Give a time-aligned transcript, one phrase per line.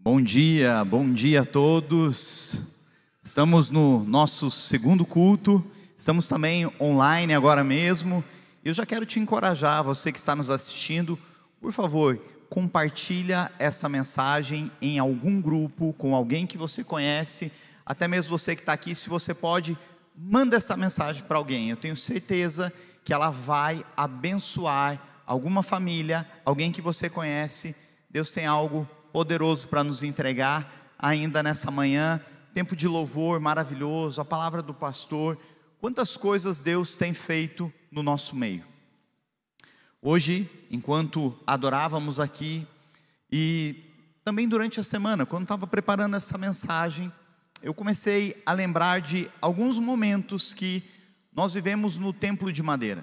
[0.00, 2.56] Bom dia, bom dia a todos.
[3.20, 5.62] Estamos no nosso segundo culto,
[5.96, 8.22] estamos também online agora mesmo.
[8.64, 11.18] Eu já quero te encorajar, você que está nos assistindo,
[11.60, 12.16] por favor,
[12.48, 17.50] compartilha essa mensagem em algum grupo, com alguém que você conhece,
[17.84, 19.76] até mesmo você que está aqui, se você pode,
[20.16, 21.70] manda essa mensagem para alguém.
[21.70, 22.72] Eu tenho certeza
[23.04, 27.74] que ela vai abençoar alguma família, alguém que você conhece.
[28.08, 28.88] Deus tem algo
[29.18, 32.20] poderoso para nos entregar ainda nessa manhã.
[32.54, 35.36] Tempo de louvor maravilhoso, a palavra do pastor.
[35.80, 38.64] Quantas coisas Deus tem feito no nosso meio.
[40.00, 42.64] Hoje, enquanto adorávamos aqui,
[43.28, 43.74] e
[44.22, 47.12] também durante a semana, quando estava preparando essa mensagem,
[47.60, 50.80] eu comecei a lembrar de alguns momentos que
[51.32, 53.02] nós vivemos no templo de madeira.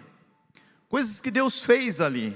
[0.87, 2.33] Coisas que Deus fez ali.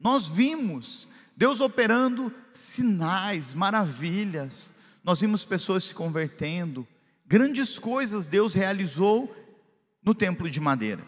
[0.00, 1.06] Nós vimos
[1.40, 4.74] Deus operando sinais, maravilhas.
[5.02, 6.86] Nós vimos pessoas se convertendo.
[7.26, 9.34] Grandes coisas Deus realizou
[10.04, 11.02] no templo de madeira.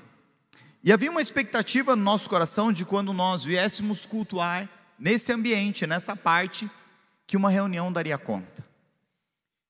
[0.83, 4.66] E havia uma expectativa no nosso coração de quando nós viéssemos cultuar
[4.98, 6.70] nesse ambiente, nessa parte,
[7.27, 8.64] que uma reunião daria conta.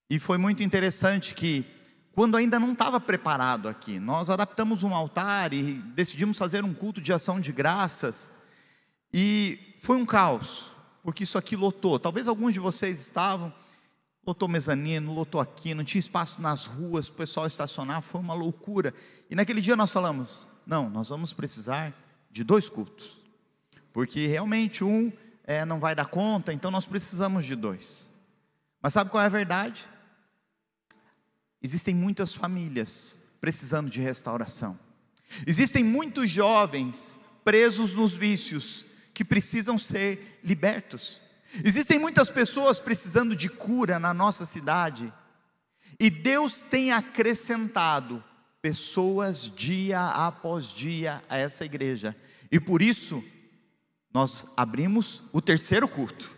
[0.08, 1.64] E foi muito interessante que,
[2.12, 7.00] quando ainda não estava preparado aqui, nós adaptamos um altar e decidimos fazer um culto
[7.00, 8.30] de ação de graças.
[9.12, 11.98] E foi um caos, porque isso aqui lotou.
[11.98, 13.52] Talvez alguns de vocês estavam,
[14.24, 18.32] lotou mezanino, lotou aqui, não tinha espaço nas ruas para o pessoal estacionar, foi uma
[18.32, 18.94] loucura.
[19.28, 21.92] E naquele dia nós falamos: não, nós vamos precisar
[22.30, 23.18] de dois cultos,
[23.92, 28.08] porque realmente um é, não vai dar conta, então nós precisamos de dois.
[28.80, 29.84] Mas sabe qual é a verdade?
[31.60, 34.78] Existem muitas famílias precisando de restauração,
[35.44, 41.20] existem muitos jovens presos nos vícios que precisam ser libertos.
[41.64, 45.12] Existem muitas pessoas precisando de cura na nossa cidade,
[46.00, 48.22] e Deus tem acrescentado
[48.60, 52.16] pessoas dia após dia a essa igreja,
[52.50, 53.22] e por isso
[54.12, 56.34] nós abrimos o terceiro culto.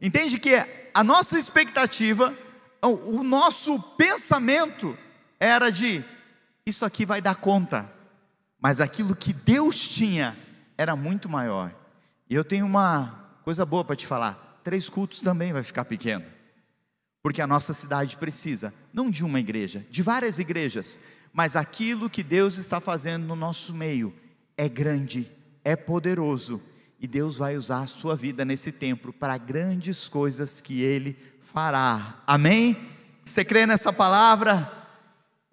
[0.00, 0.54] Entende que
[0.94, 2.36] a nossa expectativa,
[2.82, 4.96] o nosso pensamento
[5.38, 6.04] era de
[6.64, 7.90] isso aqui vai dar conta,
[8.60, 10.36] mas aquilo que Deus tinha
[10.80, 11.74] era muito maior.
[12.28, 16.24] E eu tenho uma coisa boa para te falar: três cultos também vai ficar pequeno.
[17.22, 20.98] Porque a nossa cidade precisa, não de uma igreja, de várias igrejas,
[21.34, 24.14] mas aquilo que Deus está fazendo no nosso meio
[24.56, 25.30] é grande,
[25.62, 26.62] é poderoso,
[26.98, 32.22] e Deus vai usar a sua vida nesse tempo para grandes coisas que Ele fará.
[32.26, 32.74] Amém?
[33.22, 34.72] Você crê nessa palavra?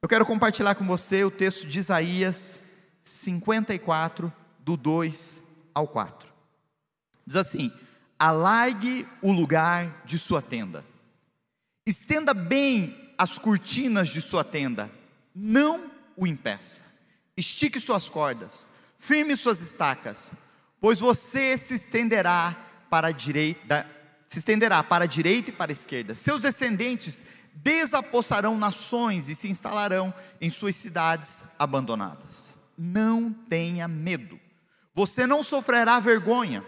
[0.01, 2.61] Eu quero compartilhar com você o texto de Isaías
[3.03, 4.31] 54,
[4.67, 6.29] do 2 ao 4.
[7.25, 7.71] Diz assim:
[8.19, 10.83] alargue o lugar de sua tenda,
[11.85, 14.91] estenda bem as cortinas de sua tenda,
[15.33, 16.81] não o impeça,
[17.37, 18.67] estique suas cordas,
[18.99, 20.33] firme suas estacas,
[20.81, 22.53] pois você se estenderá
[22.89, 23.87] para a direita,
[24.27, 26.13] se estenderá para a direita e para a esquerda.
[26.13, 27.23] Seus descendentes
[27.55, 32.57] desapossarão nações e se instalarão em suas cidades abandonadas.
[32.77, 34.37] Não tenha medo
[34.97, 36.63] você não sofrerá vergonha.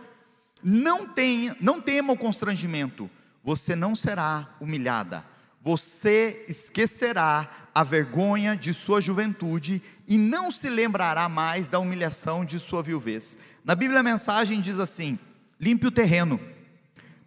[0.64, 3.10] Não tenha, não tema o constrangimento.
[3.44, 5.26] Você não será humilhada.
[5.64, 12.60] Você esquecerá a vergonha de sua juventude e não se lembrará mais da humilhação de
[12.60, 13.36] sua viuvez.
[13.66, 15.18] Na Bíblia a mensagem diz assim:
[15.60, 16.40] limpe o terreno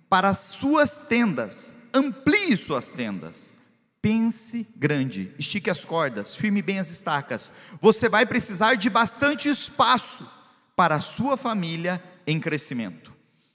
[0.09, 3.53] para as suas tendas, amplie suas tendas.
[4.01, 7.51] Pense grande, estique as cordas, firme bem as estacas.
[7.81, 10.42] Você vai precisar de bastante espaço
[10.77, 13.13] para a sua família em crescimento.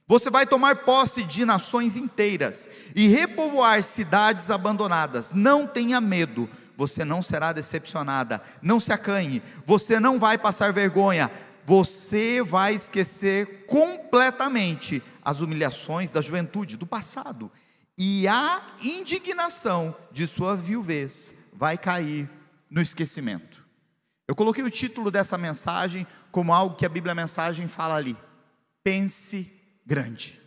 [0.08, 5.34] Você vai tomar posse de nações inteiras e repovoar cidades abandonadas.
[5.34, 8.42] Não tenha medo, você não será decepcionada.
[8.62, 11.30] Não se acanhe, você não vai passar vergonha.
[11.66, 17.52] Você vai esquecer completamente as humilhações da juventude, do passado.
[17.98, 22.30] E a indignação de sua viuvez vai cair
[22.70, 23.66] no esquecimento.
[24.28, 28.16] Eu coloquei o título dessa mensagem como algo que a Bíblia Mensagem fala ali.
[28.84, 29.52] Pense
[29.84, 30.40] grande.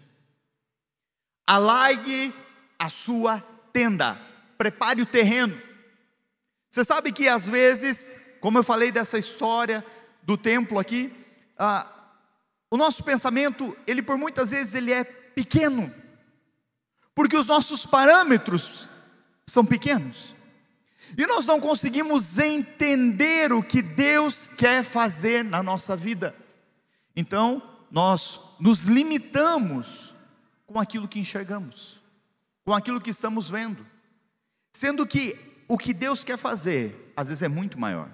[1.45, 2.33] Alargue
[2.79, 3.41] a sua
[3.73, 4.17] tenda.
[4.57, 5.61] Prepare o terreno.
[6.71, 9.85] Você sabe que às vezes, como eu falei dessa história
[10.23, 11.13] do templo aqui,
[11.59, 11.85] ah,
[12.71, 15.93] o nosso pensamento, ele por muitas vezes ele é pequeno,
[17.17, 18.89] porque os nossos parâmetros
[19.45, 20.37] são pequenos.
[21.17, 26.35] E nós não conseguimos entender o que Deus quer fazer na nossa vida.
[27.17, 30.15] Então, nós nos limitamos
[30.67, 31.99] com aquilo que enxergamos.
[32.65, 33.85] com aquilo que estamos vendo,
[34.73, 35.37] sendo que
[35.67, 38.09] o que Deus quer fazer, às vezes é muito maior.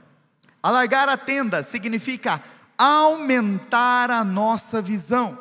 [0.63, 2.43] Alargar a tenda significa
[2.79, 5.39] aumentar a nossa visão,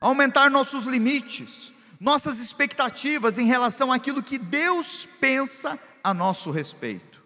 [0.00, 7.24] aumentar nossos limites, nossas expectativas em relação àquilo que Deus pensa a nosso respeito.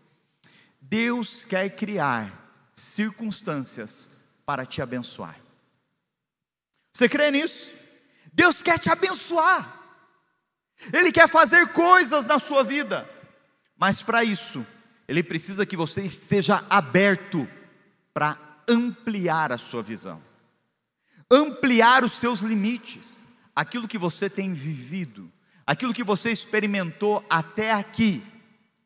[0.81, 2.33] Deus quer criar
[2.75, 4.09] circunstâncias
[4.47, 5.37] para te abençoar.
[6.93, 7.73] Você crê nisso?
[8.33, 9.77] Deus quer te abençoar.
[10.93, 13.09] Ele quer fazer coisas na sua vida.
[13.77, 14.65] Mas para isso,
[15.09, 17.49] ele precisa que você esteja aberto
[18.15, 18.39] para
[18.69, 20.23] ampliar a sua visão.
[21.31, 23.25] Ampliar os seus limites,
[23.55, 25.31] aquilo que você tem vivido,
[25.67, 28.23] aquilo que você experimentou até aqui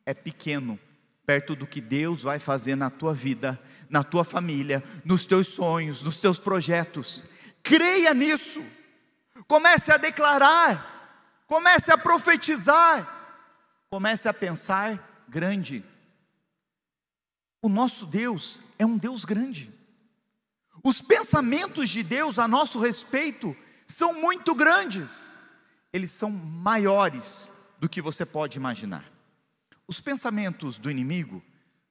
[0.05, 0.79] é pequeno
[1.25, 3.59] perto do que Deus vai fazer na tua vida,
[3.89, 7.25] na tua família, nos teus sonhos, nos teus projetos.
[7.61, 8.63] Creia nisso.
[9.47, 13.07] Comece a declarar, comece a profetizar,
[13.89, 15.83] comece a pensar grande.
[17.61, 19.71] O nosso Deus é um Deus grande.
[20.83, 23.55] Os pensamentos de Deus a nosso respeito
[23.87, 25.39] são muito grandes,
[25.91, 29.12] eles são maiores do que você pode imaginar.
[29.87, 31.43] Os pensamentos do inimigo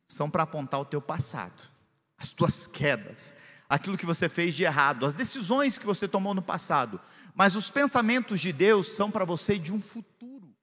[0.08, 1.68] são para apontar o teu passado,
[2.16, 3.34] as tuas quedas,
[3.68, 7.00] aquilo que você fez de errado, as decisões que você tomou no passado.
[7.34, 10.54] Mas os pensamentos de Deus são para você de um futuro,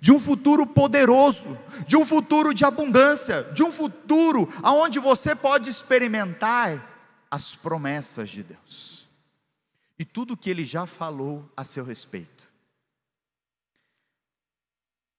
[0.00, 5.68] de um futuro poderoso, de um futuro de abundância, de um futuro aonde você pode
[5.68, 8.94] experimentar as promessas de Deus
[9.98, 12.48] e tudo que Ele já falou a seu respeito.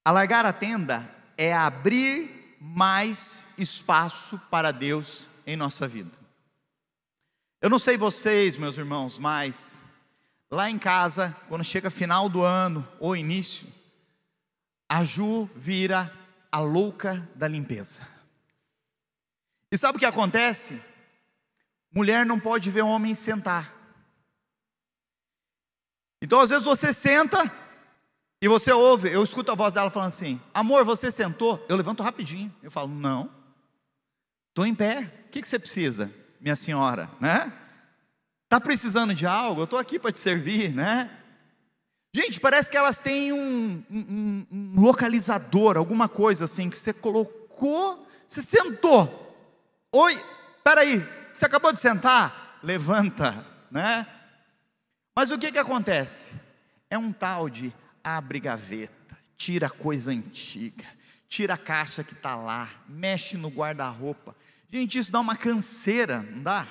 [0.04, 6.12] Alargar a tenda é abrir mais espaço para Deus em nossa vida.
[7.62, 9.80] Eu não sei vocês, meus irmãos, mas
[10.52, 13.68] lá em casa, quando chega final do ano ou início,
[14.90, 16.12] a Ju vira
[16.52, 18.08] a louca da limpeza.
[19.72, 20.82] E sabe o que acontece?
[21.92, 23.74] Mulher não pode ver homem sentar.
[26.22, 27.52] Então, às vezes você senta
[28.46, 31.66] e você ouve, eu escuto a voz dela falando assim: Amor, você sentou?
[31.68, 32.54] Eu levanto rapidinho.
[32.62, 33.28] Eu falo: Não,
[34.50, 35.12] estou em pé.
[35.26, 37.10] O que, que você precisa, minha senhora?
[37.20, 37.52] Né?
[38.44, 39.62] Está precisando de algo?
[39.62, 41.10] Eu estou aqui para te servir, né?
[42.14, 48.08] Gente, parece que elas têm um, um, um, localizador, alguma coisa assim, que você colocou,
[48.28, 49.10] você sentou.
[49.92, 50.24] Oi,
[50.64, 51.04] peraí,
[51.34, 52.60] você acabou de sentar?
[52.62, 54.06] Levanta, né?
[55.16, 56.34] Mas o que que acontece?
[56.92, 57.74] É um tal de
[58.06, 60.86] abre gaveta, tira coisa antiga,
[61.28, 64.36] tira a caixa que está lá, mexe no guarda-roupa.
[64.72, 66.68] Gente, isso dá uma canseira, não dá?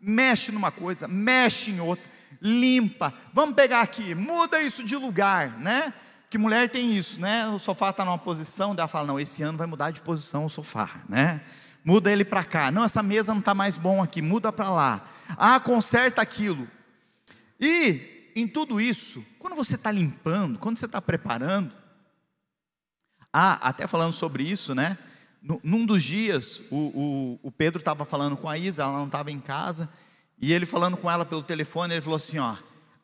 [0.00, 2.04] Mexe numa coisa, mexe em outra,
[2.40, 3.12] limpa.
[3.34, 5.92] Vamos pegar aqui, muda isso de lugar, né?
[6.30, 7.46] Que mulher tem isso, né?
[7.48, 10.46] O sofá está numa posição, daí ela fala: não, esse ano vai mudar de posição
[10.46, 11.42] o sofá, né?
[11.84, 12.70] Muda ele para cá.
[12.70, 15.04] Não, essa mesa não está mais bom aqui, muda para lá.
[15.36, 16.68] Ah, conserta aquilo.
[17.60, 21.72] E em tudo isso, quando você está limpando, quando você está preparando,
[23.32, 24.96] ah, até falando sobre isso, né?
[25.62, 29.30] Num dos dias, o, o, o Pedro estava falando com a Isa, ela não estava
[29.30, 29.88] em casa,
[30.40, 32.56] e ele falando com ela pelo telefone, ele falou assim: ó,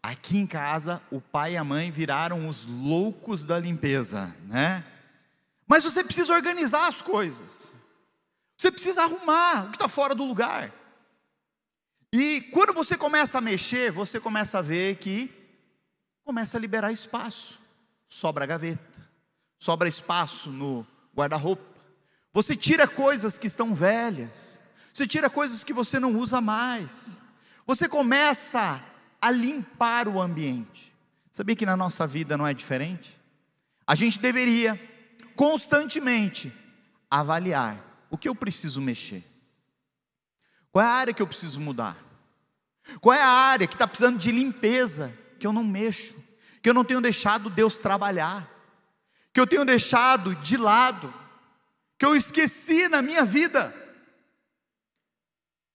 [0.02, 4.84] aqui em casa o pai e a mãe viraram os loucos da limpeza, né?
[5.66, 7.72] Mas você precisa organizar as coisas,
[8.56, 10.72] você precisa arrumar o que está fora do lugar.
[12.16, 15.28] E quando você começa a mexer, você começa a ver que
[16.22, 17.58] começa a liberar espaço.
[18.06, 19.10] Sobra gaveta,
[19.58, 21.64] sobra espaço no guarda-roupa.
[22.32, 24.60] Você tira coisas que estão velhas,
[24.92, 27.20] você tira coisas que você não usa mais.
[27.66, 28.80] Você começa
[29.20, 30.94] a limpar o ambiente.
[31.32, 33.20] Sabia que na nossa vida não é diferente?
[33.84, 34.80] A gente deveria
[35.34, 36.52] constantemente
[37.10, 39.24] avaliar o que eu preciso mexer.
[40.70, 42.03] Qual é a área que eu preciso mudar?
[43.00, 46.14] Qual é a área que está precisando de limpeza, que eu não mexo,
[46.62, 48.48] que eu não tenho deixado Deus trabalhar,
[49.32, 51.12] que eu tenho deixado de lado,
[51.98, 53.74] que eu esqueci na minha vida?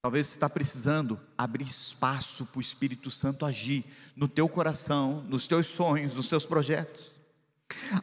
[0.01, 3.83] Talvez você está precisando abrir espaço para o Espírito Santo agir
[4.15, 7.19] no teu coração, nos teus sonhos, nos teus projetos.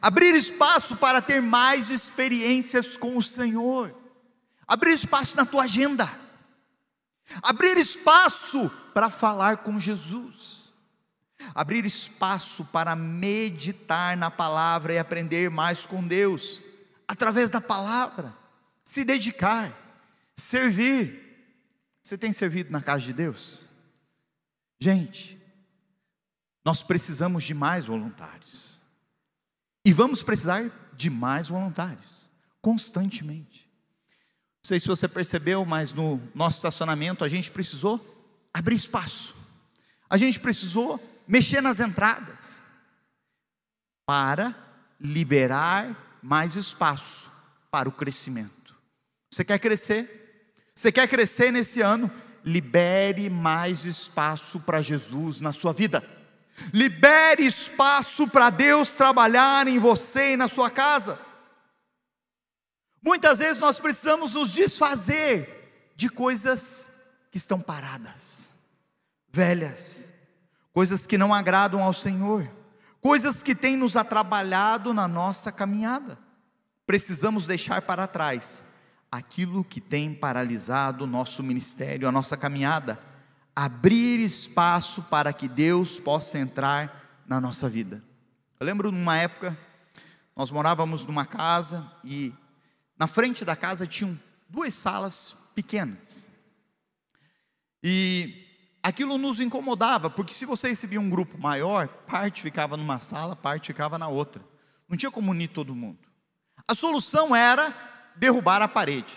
[0.01, 3.93] Abrir espaço para ter mais experiências com o Senhor.
[4.67, 6.27] Abrir espaço na tua agenda
[7.41, 10.73] abrir espaço para falar com Jesus,
[11.53, 16.63] abrir espaço para meditar na palavra e aprender mais com Deus,
[17.07, 18.33] através da palavra,
[18.83, 19.71] se dedicar,
[20.35, 21.45] servir.
[22.01, 23.65] Você tem servido na casa de Deus?
[24.79, 25.39] Gente,
[26.65, 28.79] nós precisamos de mais voluntários.
[29.85, 32.27] E vamos precisar de mais voluntários,
[32.59, 33.69] constantemente.
[34.63, 38.16] Não sei se você percebeu, mas no nosso estacionamento a gente precisou
[38.53, 39.35] abrir espaço,
[40.09, 42.63] a gente precisou mexer nas entradas,
[44.05, 44.55] para
[44.99, 47.29] liberar mais espaço
[47.69, 48.73] para o crescimento.
[49.29, 50.53] Você quer crescer?
[50.73, 52.09] Você quer crescer nesse ano?
[52.43, 56.01] Libere mais espaço para Jesus na sua vida.
[56.73, 61.19] Libere espaço para Deus trabalhar em você e na sua casa.
[63.03, 66.89] Muitas vezes nós precisamos nos desfazer de coisas
[67.31, 68.49] que estão paradas,
[69.31, 70.09] velhas,
[70.73, 72.49] coisas que não agradam ao Senhor,
[73.01, 76.17] coisas que têm nos atrapalhado na nossa caminhada.
[76.85, 78.63] Precisamos deixar para trás
[79.11, 82.99] aquilo que tem paralisado o nosso ministério, a nossa caminhada
[83.57, 88.03] abrir espaço para que Deus possa entrar na nossa vida.
[88.59, 89.57] Eu lembro numa época,
[90.35, 92.31] nós morávamos numa casa e
[92.99, 94.15] na frente da casa tinham
[94.47, 96.29] duas salas pequenas.
[97.83, 98.45] E
[98.81, 103.67] aquilo nos incomodava, porque se você recebia um grupo maior, parte ficava numa sala, parte
[103.67, 104.43] ficava na outra.
[104.87, 105.99] Não tinha como unir todo mundo.
[106.67, 107.73] A solução era
[108.15, 109.13] derrubar a parede.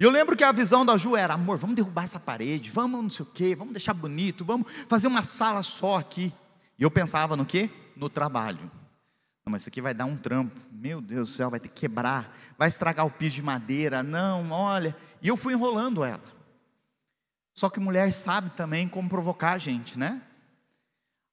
[0.00, 3.02] E eu lembro que a visão da Ju era: amor, vamos derrubar essa parede, vamos
[3.02, 6.32] não sei o quê, vamos deixar bonito, vamos fazer uma sala só aqui.
[6.78, 7.70] E eu pensava no quê?
[7.96, 8.70] No trabalho.
[9.44, 10.60] Não, mas isso aqui vai dar um trampo.
[10.72, 14.02] Meu Deus do céu, vai ter que quebrar, vai estragar o piso de madeira.
[14.02, 14.96] Não, olha.
[15.22, 16.22] E eu fui enrolando ela.
[17.54, 20.20] Só que mulher sabe também como provocar a gente, né?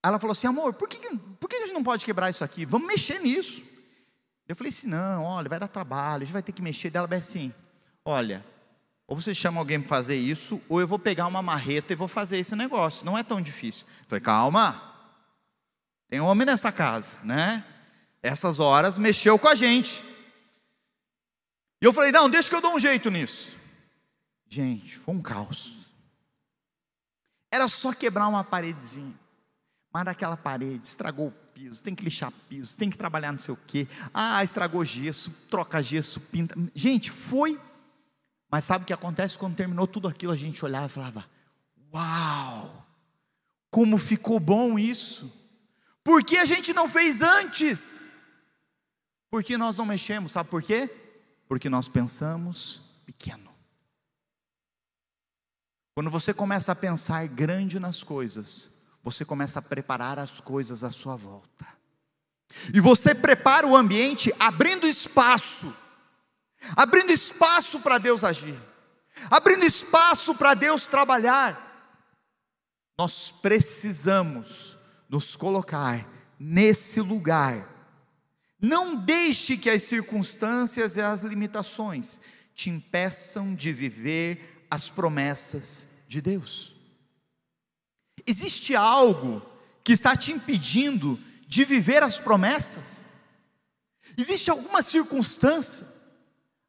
[0.03, 0.97] Ela falou assim: amor, por que,
[1.39, 2.65] por que a gente não pode quebrar isso aqui?
[2.65, 3.61] Vamos mexer nisso.
[4.47, 6.89] Eu falei assim: não, olha, vai dar trabalho, a gente vai ter que mexer.
[6.89, 7.53] Dela vai assim:
[8.03, 8.43] olha,
[9.09, 12.07] ou você chama alguém para fazer isso, ou eu vou pegar uma marreta e vou
[12.07, 13.03] fazer esse negócio.
[13.03, 13.87] Não é tão difícil.
[14.01, 14.79] Eu falei, calma.
[16.07, 17.65] Tem homem nessa casa, né?
[18.21, 20.05] Essas horas mexeu com a gente.
[21.81, 23.55] E eu falei, não, deixa que eu dou um jeito nisso.
[24.47, 25.78] Gente, foi um caos.
[27.51, 29.17] Era só quebrar uma paredezinha.
[29.91, 33.53] Mas daquela parede, estragou o piso, tem que lixar piso, tem que trabalhar não sei
[33.53, 33.87] o quê.
[34.13, 36.55] Ah, estragou gesso, troca gesso, pinta.
[36.75, 37.59] Gente, foi
[38.51, 40.31] mas sabe o que acontece quando terminou tudo aquilo?
[40.31, 41.25] A gente olhava e falava:
[41.93, 42.85] Uau,
[43.69, 45.31] como ficou bom isso!
[46.03, 48.11] Por que a gente não fez antes?
[49.29, 50.89] Porque nós não mexemos, sabe por quê?
[51.47, 53.48] Porque nós pensamos pequeno.
[55.99, 58.69] Quando você começa a pensar grande nas coisas,
[59.03, 61.67] você começa a preparar as coisas à sua volta.
[62.73, 65.75] E você prepara o ambiente abrindo espaço
[66.73, 68.57] abrindo espaço para Deus agir,
[69.29, 71.99] abrindo espaço para Deus trabalhar.
[72.97, 74.77] Nós precisamos
[75.09, 76.07] nos colocar
[76.39, 77.67] nesse lugar.
[78.57, 82.21] Não deixe que as circunstâncias e as limitações
[82.55, 86.75] te impeçam de viver as promessas de Deus.
[88.25, 89.41] Existe algo
[89.83, 93.05] que está te impedindo de viver as promessas?
[94.17, 95.87] Existe alguma circunstância?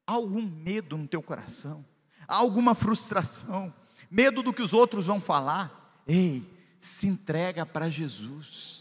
[0.07, 1.85] Algum medo no teu coração?
[2.27, 3.73] Alguma frustração?
[4.11, 6.03] Medo do que os outros vão falar?
[6.07, 6.43] Ei,
[6.79, 8.80] se entrega para Jesus.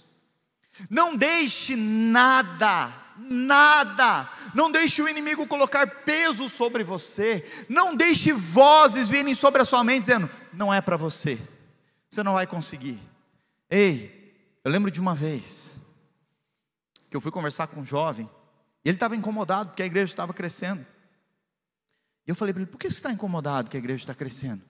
[0.90, 9.10] Não deixe nada, nada, não deixe o inimigo colocar peso sobre você, não deixe vozes
[9.10, 11.40] virem sobre a sua mente dizendo: não é para você,
[12.10, 13.00] você não vai conseguir.
[13.70, 15.76] Ei, eu lembro de uma vez
[17.10, 18.30] que eu fui conversar com um jovem,
[18.86, 20.86] e ele estava incomodado porque a igreja estava crescendo.
[22.26, 24.62] E eu falei para ele: por que você está incomodado que a igreja está crescendo?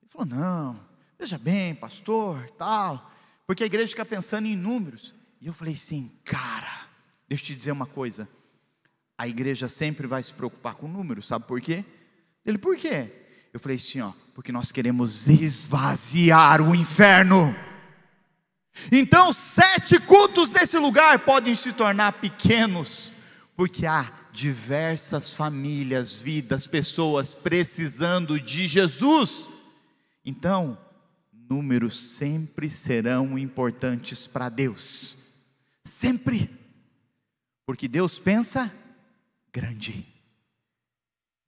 [0.00, 0.80] Ele falou: não,
[1.18, 3.10] veja bem, pastor, tal,
[3.46, 5.14] porque a igreja fica pensando em números.
[5.42, 6.86] E eu falei assim: cara,
[7.28, 8.28] deixa eu te dizer uma coisa.
[9.18, 11.84] A igreja sempre vai se preocupar com números, sabe por quê?
[12.46, 13.10] Ele, por quê?
[13.52, 17.52] Eu falei assim: ó, porque nós queremos esvaziar o inferno.
[18.92, 23.12] Então, sete cultos nesse lugar podem se tornar pequenos,
[23.56, 29.48] porque há diversas famílias, vidas, pessoas precisando de Jesus.
[30.24, 30.78] Então,
[31.50, 35.21] números sempre serão importantes para Deus.
[35.84, 36.50] Sempre.
[37.66, 38.72] Porque Deus pensa
[39.52, 40.06] grande.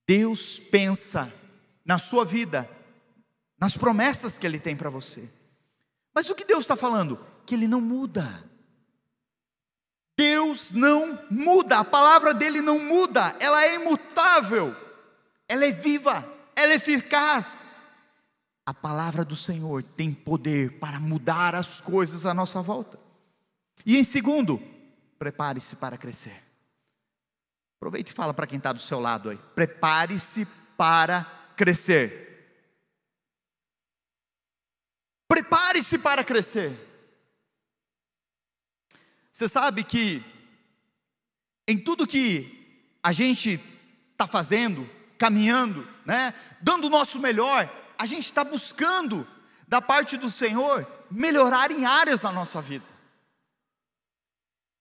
[0.07, 1.33] Deus pensa
[1.85, 2.69] na sua vida,
[3.59, 5.29] nas promessas que Ele tem para você.
[6.15, 7.19] Mas o que Deus está falando?
[7.47, 8.45] Que Ele não muda.
[10.17, 14.75] Deus não muda, a palavra dele não muda, ela é imutável,
[15.49, 16.25] ela é viva,
[16.55, 17.73] ela é eficaz.
[18.65, 22.99] A palavra do Senhor tem poder para mudar as coisas à nossa volta.
[23.85, 24.63] E em segundo,
[25.19, 26.43] prepare-se para crescer.
[27.79, 29.37] Aproveite e fala para quem está do seu lado aí.
[29.55, 31.25] Prepare-se para
[31.57, 32.25] crescer.
[35.29, 36.73] Prepare-se para crescer.
[39.33, 40.23] Você sabe que
[41.67, 43.61] em tudo que a gente
[44.13, 44.89] está fazendo,
[45.19, 49.27] caminhando, né, dando o nosso melhor, a gente está buscando
[49.67, 52.94] da parte do Senhor melhorar em áreas da nossa vida.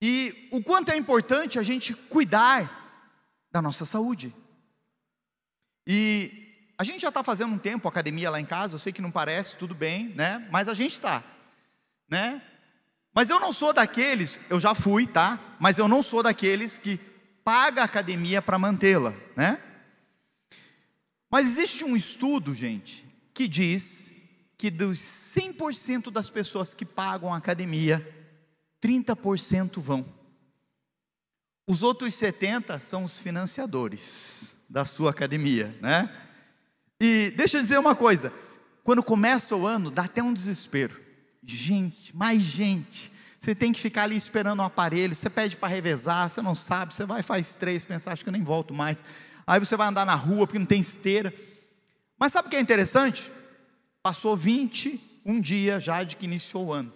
[0.05, 3.07] E o quanto é importante a gente cuidar
[3.49, 4.35] da nossa saúde.
[5.87, 9.01] E a gente já está fazendo um tempo academia lá em casa, eu sei que
[9.01, 10.45] não parece, tudo bem, né?
[10.51, 11.23] Mas a gente está,
[12.09, 12.41] né?
[13.15, 15.39] Mas eu não sou daqueles, eu já fui, tá?
[15.57, 16.99] Mas eu não sou daqueles que
[17.41, 19.57] paga a academia para mantê-la, né?
[21.31, 24.13] Mas existe um estudo, gente, que diz
[24.57, 28.05] que dos 100% das pessoas que pagam a academia,
[28.83, 30.05] 30% vão.
[31.65, 36.09] Os outros 70 são os financiadores da sua academia, né?
[36.99, 38.33] E deixa eu dizer uma coisa:
[38.83, 40.99] quando começa o ano, dá até um desespero.
[41.41, 43.11] Gente, mais gente.
[43.39, 46.55] Você tem que ficar ali esperando o um aparelho, você pede para revezar, você não
[46.55, 49.03] sabe, você vai faz três, pensa, acho que eu nem volto mais.
[49.45, 51.33] Aí você vai andar na rua porque não tem esteira.
[52.17, 53.29] Mas sabe o que é interessante?
[54.01, 56.91] Passou 21 dias já de que iniciou o ano.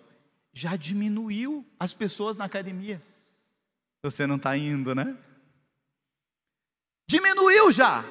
[0.58, 3.00] Já diminuiu as pessoas na academia.
[4.02, 5.16] Você não está indo, né?
[7.08, 8.04] Diminuiu já.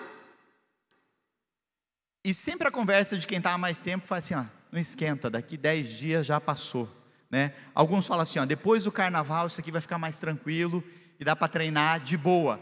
[2.24, 5.28] E sempre a conversa de quem está há mais tempo fala assim: ó, não esquenta,
[5.28, 6.88] daqui 10 dias já passou.
[7.28, 7.52] Né?
[7.74, 10.84] Alguns falam assim: ó, depois do carnaval isso aqui vai ficar mais tranquilo
[11.18, 12.60] e dá para treinar de boa.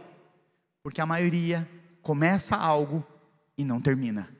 [0.82, 1.68] Porque a maioria
[2.00, 3.06] começa algo
[3.58, 4.34] e não termina.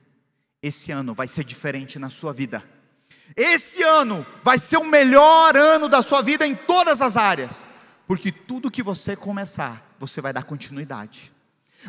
[0.59, 2.67] Esse ano vai ser diferente na sua vida.
[3.35, 7.69] Esse ano vai ser o melhor ano da sua vida em todas as áreas
[8.07, 11.31] porque tudo que você começar, você vai dar continuidade.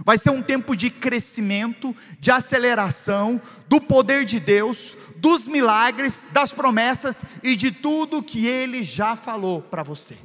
[0.05, 6.53] Vai ser um tempo de crescimento, de aceleração do poder de Deus, dos milagres, das
[6.53, 10.19] promessas e de tudo que Ele já falou para você.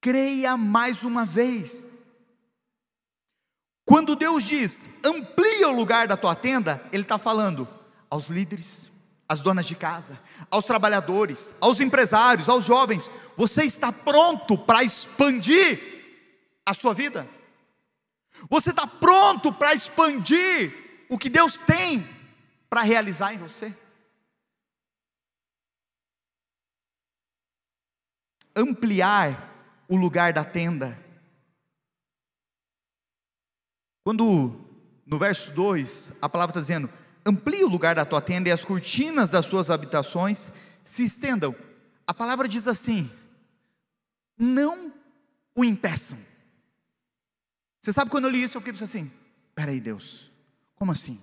[0.00, 1.88] Creia mais uma vez.
[3.86, 7.66] Quando Deus diz, amplia o lugar da tua tenda, Ele está falando
[8.10, 8.89] aos líderes,
[9.30, 13.08] às donas de casa, aos trabalhadores, aos empresários, aos jovens.
[13.36, 15.78] Você está pronto para expandir
[16.66, 17.28] a sua vida?
[18.48, 22.04] Você está pronto para expandir o que Deus tem
[22.68, 23.72] para realizar em você?
[28.56, 30.98] Ampliar o lugar da tenda.
[34.02, 34.60] Quando
[35.06, 36.90] no verso 2 a palavra está dizendo:
[37.24, 40.52] amplie o lugar da tua tenda e as cortinas das suas habitações
[40.82, 41.54] se estendam.
[42.06, 43.10] A palavra diz assim:
[44.40, 44.92] não
[45.54, 46.18] o impeçam.
[47.80, 49.12] Você sabe quando eu li isso, eu fiquei pensando assim:
[49.54, 50.30] peraí, Deus,
[50.74, 51.20] como assim?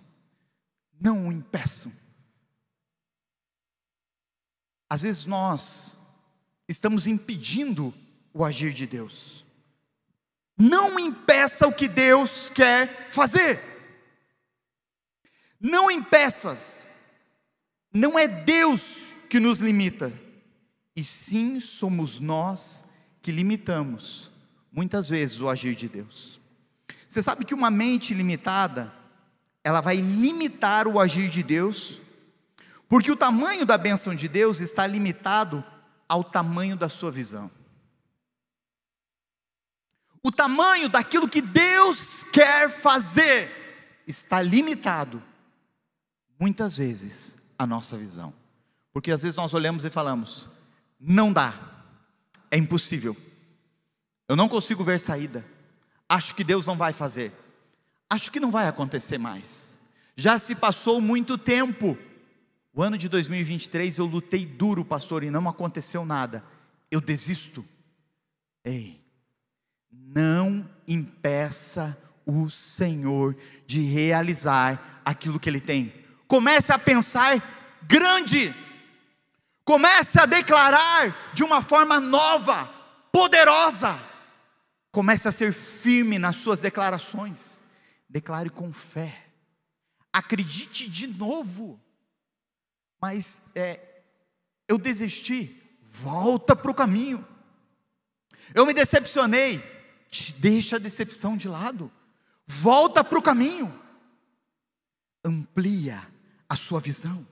[0.99, 1.91] Não o impeçam.
[4.89, 5.97] Às vezes nós
[6.67, 7.93] estamos impedindo
[8.33, 9.45] o agir de Deus.
[10.57, 13.76] Não impeça o que Deus quer fazer.
[15.59, 16.89] Não impeças,
[17.93, 20.13] não é Deus que nos limita,
[20.95, 22.85] e sim somos nós
[23.21, 24.31] que limitamos,
[24.71, 26.39] muitas vezes, o agir de Deus.
[27.09, 28.93] Você sabe que uma mente limitada,
[29.63, 31.99] ela vai limitar o agir de Deus,
[32.87, 35.63] porque o tamanho da bênção de Deus está limitado
[36.07, 37.49] ao tamanho da sua visão.
[40.23, 45.21] O tamanho daquilo que Deus quer fazer está limitado
[46.39, 48.33] muitas vezes, a nossa visão.
[48.93, 50.49] Porque às vezes nós olhamos e falamos:
[50.99, 51.53] não dá,
[52.49, 53.15] é impossível,
[54.27, 55.45] eu não consigo ver saída,
[56.07, 57.31] acho que Deus não vai fazer,
[58.09, 59.77] acho que não vai acontecer mais.
[60.15, 61.97] Já se passou muito tempo.
[62.73, 66.43] O ano de 2023 eu lutei duro, pastor, e não aconteceu nada.
[66.91, 67.65] Eu desisto.
[68.63, 68.99] Ei,
[69.91, 75.93] não impeça o Senhor de realizar aquilo que Ele tem
[76.27, 77.41] comece a pensar
[77.83, 78.53] grande,
[79.63, 82.67] comece a declarar de uma forma nova,
[83.11, 83.99] poderosa,
[84.91, 87.61] comece a ser firme nas suas declarações,
[88.09, 89.25] declare com fé,
[90.11, 91.81] acredite de novo,
[93.01, 93.79] mas é,
[94.67, 97.25] eu desisti, volta para o caminho,
[98.53, 99.63] eu me decepcionei,
[100.37, 101.91] deixa a decepção de lado,
[102.45, 103.73] volta para o caminho,
[105.23, 106.16] amplia
[106.49, 107.27] a sua visão.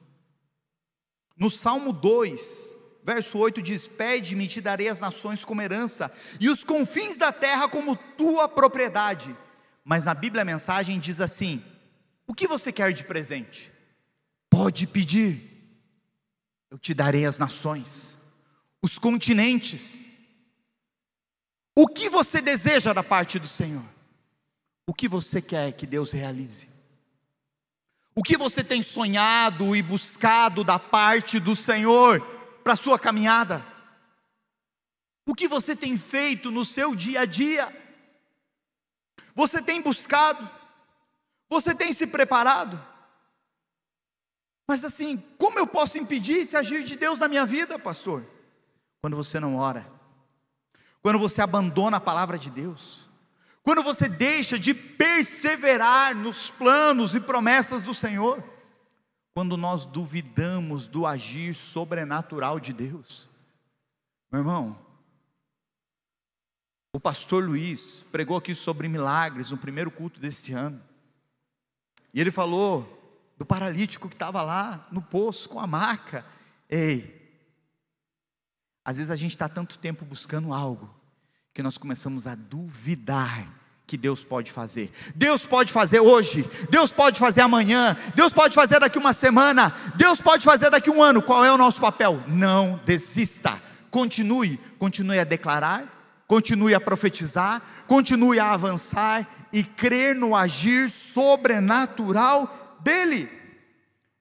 [1.37, 6.63] No Salmo 2, verso 8 diz: Pede-me te darei as nações como herança, e os
[6.63, 9.35] confins da terra como tua propriedade.
[9.83, 11.63] Mas na Bíblia a mensagem diz assim:
[12.27, 13.71] O que você quer de presente?
[14.49, 15.55] Pode pedir,
[16.71, 18.19] eu te darei as nações,
[18.81, 20.05] os continentes.
[21.77, 23.83] O que você deseja da parte do Senhor?
[24.87, 26.69] O que você quer que Deus realize?
[28.17, 32.21] O que você tem sonhado e buscado da parte do Senhor
[32.63, 33.63] para a sua caminhada?
[35.27, 37.67] O que você tem feito no seu dia a dia?
[39.35, 40.49] Você tem buscado?
[41.49, 42.81] Você tem se preparado?
[44.67, 48.25] Mas assim, como eu posso impedir esse agir de Deus na minha vida, pastor?
[49.01, 49.85] Quando você não ora,
[51.03, 53.09] quando você abandona a palavra de Deus,
[53.65, 58.43] quando você deixa de perseverar nos planos e promessas do Senhor,
[59.33, 63.27] quando nós duvidamos do agir sobrenatural de Deus.
[64.31, 64.79] Meu irmão,
[66.93, 70.79] o pastor Luiz pregou aqui sobre milagres no primeiro culto desse ano.
[72.13, 76.23] E ele falou do paralítico que estava lá no poço com a maca.
[76.69, 77.35] Ei,
[78.85, 81.03] às vezes a gente está tanto tempo buscando algo
[81.55, 83.47] que nós começamos a duvidar
[83.87, 84.91] que Deus pode fazer.
[85.15, 90.19] Deus pode fazer hoje, Deus pode fazer amanhã, Deus pode fazer daqui uma semana, Deus
[90.19, 91.21] pode fazer daqui um ano.
[91.21, 92.21] Qual é o nosso papel?
[92.27, 93.57] Não desista.
[93.89, 102.77] Continue, continue a declarar, continue a profetizar, continue a avançar e crer no agir sobrenatural
[102.81, 103.29] dele.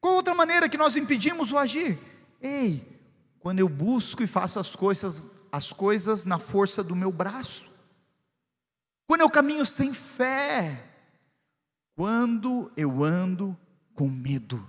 [0.01, 1.99] Qual outra maneira que nós impedimos o agir?
[2.41, 2.97] Ei,
[3.41, 7.67] quando eu busco e faço as coisas as coisas na força do meu braço.
[9.07, 10.85] Quando eu caminho sem fé,
[11.95, 13.57] quando eu ando
[13.95, 14.69] com medo.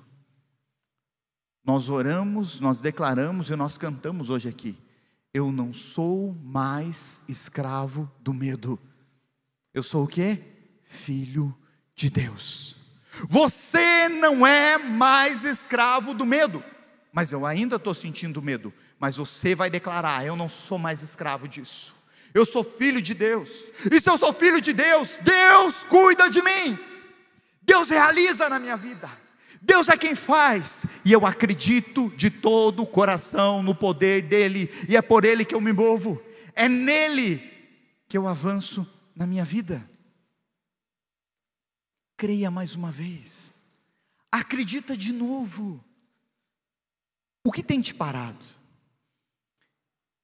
[1.64, 4.78] Nós oramos, nós declaramos e nós cantamos hoje aqui.
[5.34, 8.80] Eu não sou mais escravo do medo.
[9.74, 10.40] Eu sou o que?
[10.84, 11.58] Filho
[11.96, 12.76] de Deus.
[13.28, 16.64] Você não é mais escravo do medo,
[17.12, 18.72] mas eu ainda estou sentindo medo
[19.06, 21.94] mas você vai declarar: Eu não sou mais escravo disso.
[22.34, 23.66] Eu sou filho de Deus.
[23.92, 26.76] E se eu sou filho de Deus, Deus cuida de mim.
[27.62, 29.08] Deus realiza na minha vida.
[29.62, 30.88] Deus é quem faz.
[31.06, 34.72] E eu acredito de todo o coração no poder dEle.
[34.90, 36.20] E é por Ele que eu me movo.
[36.56, 37.38] É nele
[38.08, 39.88] que eu avanço na minha vida.
[42.18, 43.60] Creia mais uma vez.
[44.32, 45.80] Acredita de novo.
[47.44, 48.55] O que tem te parado?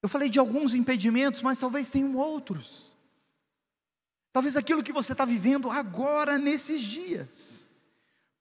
[0.01, 2.91] Eu falei de alguns impedimentos, mas talvez tenham outros.
[4.33, 7.67] Talvez aquilo que você está vivendo agora, nesses dias.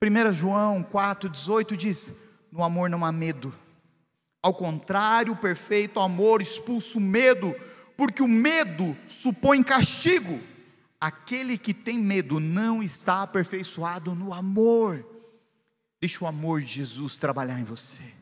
[0.03, 2.13] 1 João 4,18 diz:
[2.51, 3.53] No amor não há medo.
[4.41, 7.53] Ao contrário, o perfeito amor expulsa o medo,
[7.95, 10.39] porque o medo supõe castigo.
[10.99, 15.05] Aquele que tem medo não está aperfeiçoado no amor.
[15.99, 18.20] Deixa o amor de Jesus trabalhar em você.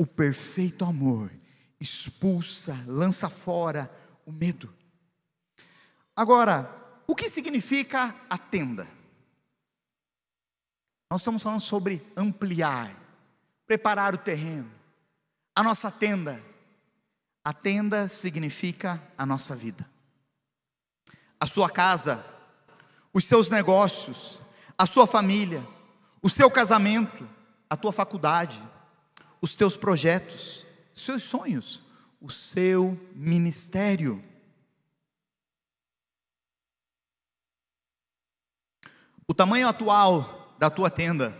[0.00, 1.30] O perfeito amor
[1.78, 4.74] expulsa, lança fora o medo.
[6.16, 6.74] Agora,
[7.06, 8.88] o que significa a tenda?
[11.10, 12.96] Nós estamos falando sobre ampliar,
[13.66, 14.72] preparar o terreno.
[15.54, 16.42] A nossa tenda.
[17.44, 19.86] A tenda significa a nossa vida.
[21.38, 22.24] A sua casa,
[23.12, 24.40] os seus negócios,
[24.78, 25.62] a sua família,
[26.22, 27.28] o seu casamento,
[27.68, 28.66] a tua faculdade,
[29.40, 31.82] os teus projetos, os seus sonhos,
[32.20, 34.22] o seu ministério.
[39.26, 41.34] O tamanho atual da tua tenda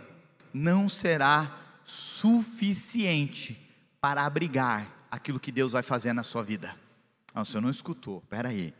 [0.53, 3.57] não será suficiente
[3.99, 6.75] para abrigar aquilo que Deus vai fazer na sua vida.
[7.33, 8.73] Não, você não escutou, espera aí.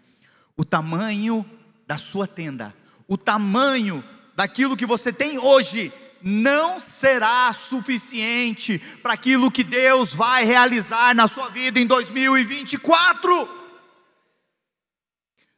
[0.57, 1.45] O tamanho
[1.85, 2.73] da sua tenda,
[3.07, 4.03] o tamanho
[4.35, 5.91] daquilo que você tem hoje,
[6.23, 13.61] não será suficiente para aquilo que Deus vai realizar na sua vida em 2024.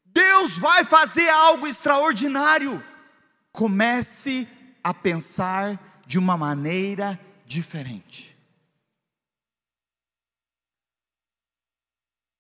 [0.06, 2.84] Deus vai fazer algo extraordinário.
[3.52, 4.47] Comece
[4.84, 8.36] a pensar de uma maneira diferente.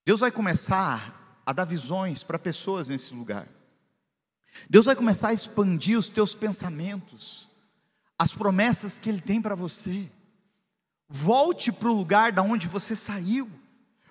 [0.05, 3.47] Deus vai começar a dar visões para pessoas nesse lugar.
[4.69, 7.52] Deus vai começar a expandir os teus pensamentos
[8.23, 10.09] as promessas que Ele tem para você.
[11.09, 13.51] Volte para o lugar da onde você saiu.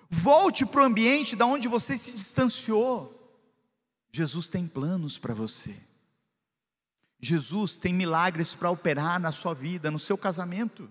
[0.07, 3.09] Volte para o ambiente da onde você se distanciou.
[4.11, 5.75] Jesus tem planos para você.
[7.19, 10.87] Jesus tem milagres para operar na sua vida, no seu casamento.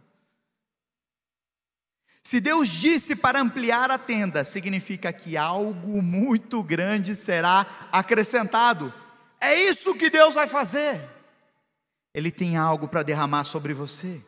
[2.24, 8.92] Se Deus disse para ampliar a tenda, significa que algo muito grande será acrescentado.
[9.40, 11.21] É isso que Deus vai fazer.
[12.14, 14.20] Ele tem algo para derramar sobre você.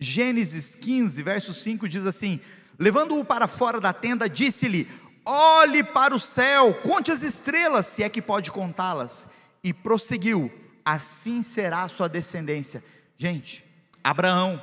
[0.00, 2.40] Gênesis 15, verso 5 diz assim:
[2.78, 4.88] Levando-o para fora da tenda, disse-lhe:
[5.24, 9.26] Olhe para o céu, conte as estrelas, se é que pode contá-las.
[9.62, 10.52] E prosseguiu:
[10.84, 12.82] Assim será a sua descendência.
[13.16, 13.64] Gente,
[14.02, 14.60] Abraão,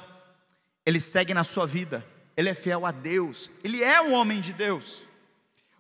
[0.86, 2.06] ele segue na sua vida
[2.38, 5.04] ele é fiel a Deus, ele é um homem de Deus,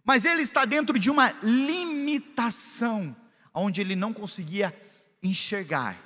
[0.03, 3.15] mas ele está dentro de uma limitação,
[3.53, 4.73] onde ele não conseguia
[5.21, 5.97] enxergar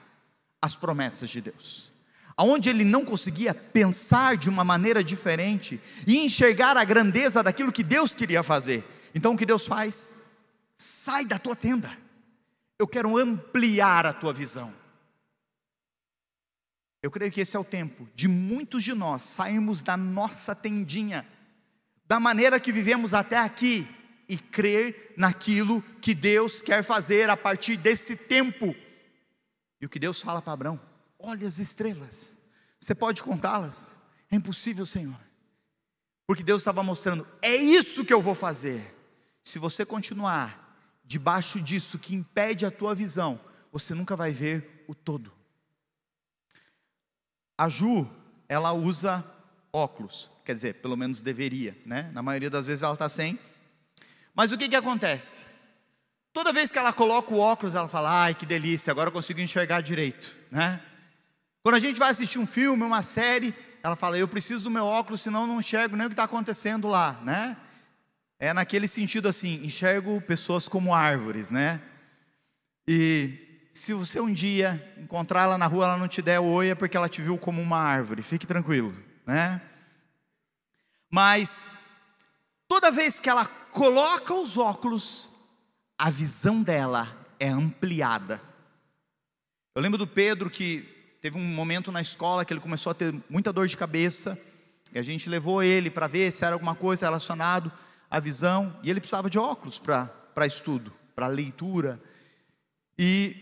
[0.62, 1.94] as promessas de Deus,
[2.38, 7.84] onde ele não conseguia pensar de uma maneira diferente e enxergar a grandeza daquilo que
[7.84, 8.84] Deus queria fazer.
[9.14, 10.16] Então o que Deus faz?
[10.78, 11.92] Sai da tua tenda,
[12.78, 14.74] eu quero ampliar a tua visão.
[17.02, 21.26] Eu creio que esse é o tempo de muitos de nós sairmos da nossa tendinha,
[22.06, 23.88] da maneira que vivemos até aqui,
[24.28, 28.76] e crer naquilo que Deus quer fazer a partir desse tempo.
[29.82, 30.80] E o que Deus fala para Abraão:
[31.18, 32.36] olha as estrelas,
[32.80, 33.98] você pode contá-las?
[34.32, 35.20] É impossível, Senhor.
[36.28, 38.96] Porque Deus estava mostrando: é isso que eu vou fazer.
[39.44, 40.68] Se você continuar
[41.04, 43.40] debaixo disso que impede a tua visão,
[43.72, 45.32] você nunca vai ver o todo.
[47.58, 48.08] A Ju,
[48.48, 49.26] ela usa
[49.74, 52.10] óculos, quer dizer, pelo menos deveria, né?
[52.14, 53.40] Na maioria das vezes ela está sem.
[54.34, 55.46] Mas o que que acontece?
[56.40, 59.42] Toda vez que ela coloca o óculos, ela fala: "Ai, que delícia, agora eu consigo
[59.42, 60.80] enxergar direito", né?
[61.62, 64.86] Quando a gente vai assistir um filme, uma série, ela fala: "Eu preciso do meu
[64.86, 67.58] óculos, senão não enxergo nem o que está acontecendo lá", né?
[68.40, 71.82] É naquele sentido assim, enxergo pessoas como árvores, né?
[72.88, 76.76] E se você um dia encontrar ela na rua, ela não te der oi, é
[76.76, 78.22] porque ela te viu como uma árvore.
[78.22, 78.96] Fique tranquilo,
[79.28, 79.62] né?
[81.12, 81.70] Mas
[82.66, 85.29] toda vez que ela coloca os óculos,
[86.00, 88.42] a visão dela é ampliada.
[89.76, 90.88] Eu lembro do Pedro que
[91.22, 94.40] teve um momento na escola que ele começou a ter muita dor de cabeça,
[94.94, 97.70] e a gente levou ele para ver se era alguma coisa relacionado
[98.10, 102.02] à visão, e ele precisava de óculos para estudo, para leitura.
[102.98, 103.36] E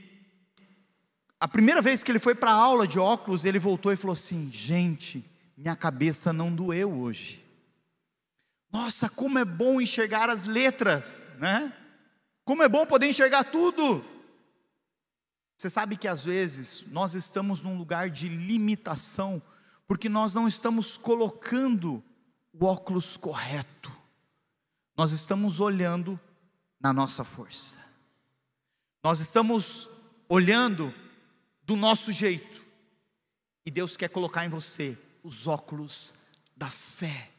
[1.39, 4.15] a primeira vez que ele foi para a aula de óculos, ele voltou e falou
[4.15, 5.24] assim: Gente,
[5.56, 7.46] minha cabeça não doeu hoje.
[8.74, 11.72] Nossa, como é bom enxergar as letras, né?
[12.48, 14.02] Como é bom poder enxergar tudo.
[15.58, 19.42] Você sabe que às vezes nós estamos num lugar de limitação,
[19.86, 22.02] porque nós não estamos colocando
[22.54, 23.92] o óculos correto,
[24.96, 26.18] nós estamos olhando
[26.80, 27.80] na nossa força,
[29.04, 29.90] nós estamos
[30.30, 30.94] olhando
[31.64, 32.66] do nosso jeito.
[33.66, 36.14] E Deus quer colocar em você os óculos
[36.56, 37.30] da fé.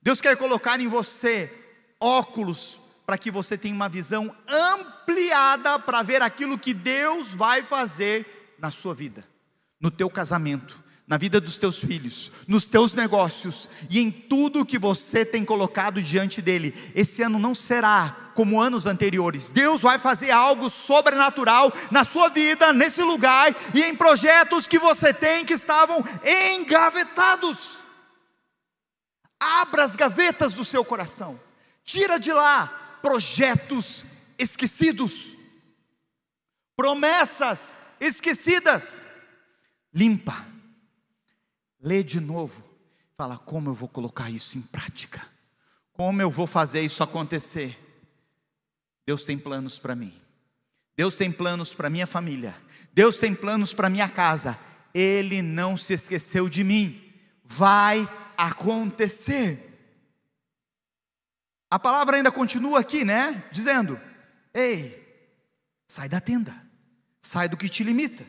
[0.00, 1.52] Deus quer colocar em você
[2.00, 8.56] óculos para que você tenha uma visão ampliada para ver aquilo que Deus vai fazer
[8.58, 9.24] na sua vida,
[9.80, 14.78] no teu casamento, na vida dos teus filhos, nos teus negócios e em tudo que
[14.78, 16.74] você tem colocado diante dele.
[16.94, 19.50] Esse ano não será como anos anteriores.
[19.50, 25.12] Deus vai fazer algo sobrenatural na sua vida, nesse lugar e em projetos que você
[25.12, 27.80] tem que estavam engavetados.
[29.38, 31.38] Abra as gavetas do seu coração.
[31.84, 34.06] Tira de lá projetos
[34.38, 35.36] esquecidos.
[36.74, 39.04] Promessas esquecidas.
[39.92, 40.54] Limpa
[41.84, 42.64] lê de novo,
[43.16, 45.22] fala: como eu vou colocar isso em prática?
[45.92, 47.78] Como eu vou fazer isso acontecer?
[49.06, 50.12] Deus tem planos para mim.
[50.96, 52.56] Deus tem planos para minha família.
[52.92, 54.58] Deus tem planos para minha casa.
[54.94, 57.00] Ele não se esqueceu de mim.
[57.44, 59.73] Vai acontecer.
[61.74, 63.42] A palavra ainda continua aqui, né?
[63.50, 64.00] Dizendo:
[64.54, 65.26] Ei,
[65.88, 66.54] sai da tenda.
[67.20, 68.24] Sai do que te limita.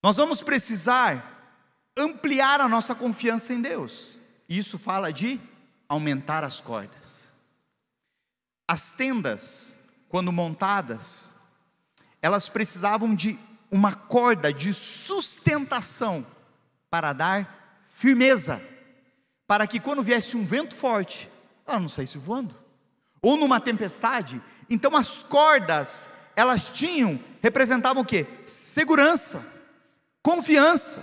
[0.00, 1.58] Nós vamos precisar
[1.96, 4.20] ampliar a nossa confiança em Deus.
[4.48, 5.40] Isso fala de
[5.88, 7.32] aumentar as cordas.
[8.68, 11.34] As tendas, quando montadas,
[12.22, 13.36] elas precisavam de
[13.72, 16.24] uma corda de sustentação
[16.88, 18.62] para dar firmeza,
[19.54, 21.30] para que quando viesse um vento forte,
[21.64, 22.52] ela não saísse voando.
[23.22, 28.26] Ou numa tempestade, então as cordas, elas tinham, representavam o que?
[28.44, 29.40] Segurança,
[30.20, 31.00] confiança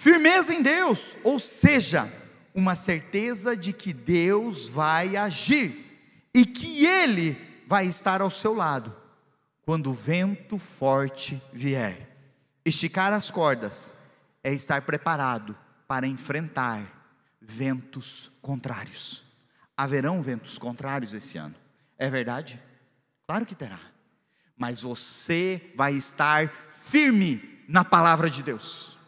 [0.00, 2.08] Firmeza em Deus, ou seja,
[2.54, 8.94] uma certeza de que Deus vai agir e que Ele vai estar ao seu lado
[9.62, 12.06] quando o vento forte vier.
[12.64, 13.94] Esticar as cordas
[14.44, 15.56] é estar preparado
[15.88, 16.97] para enfrentar,
[17.48, 19.24] ventos contrários.
[19.74, 21.54] Haverão ventos contrários esse ano.
[21.96, 22.60] É verdade?
[23.26, 23.80] Claro que terá.
[24.56, 28.98] Mas você vai estar firme na palavra de Deus.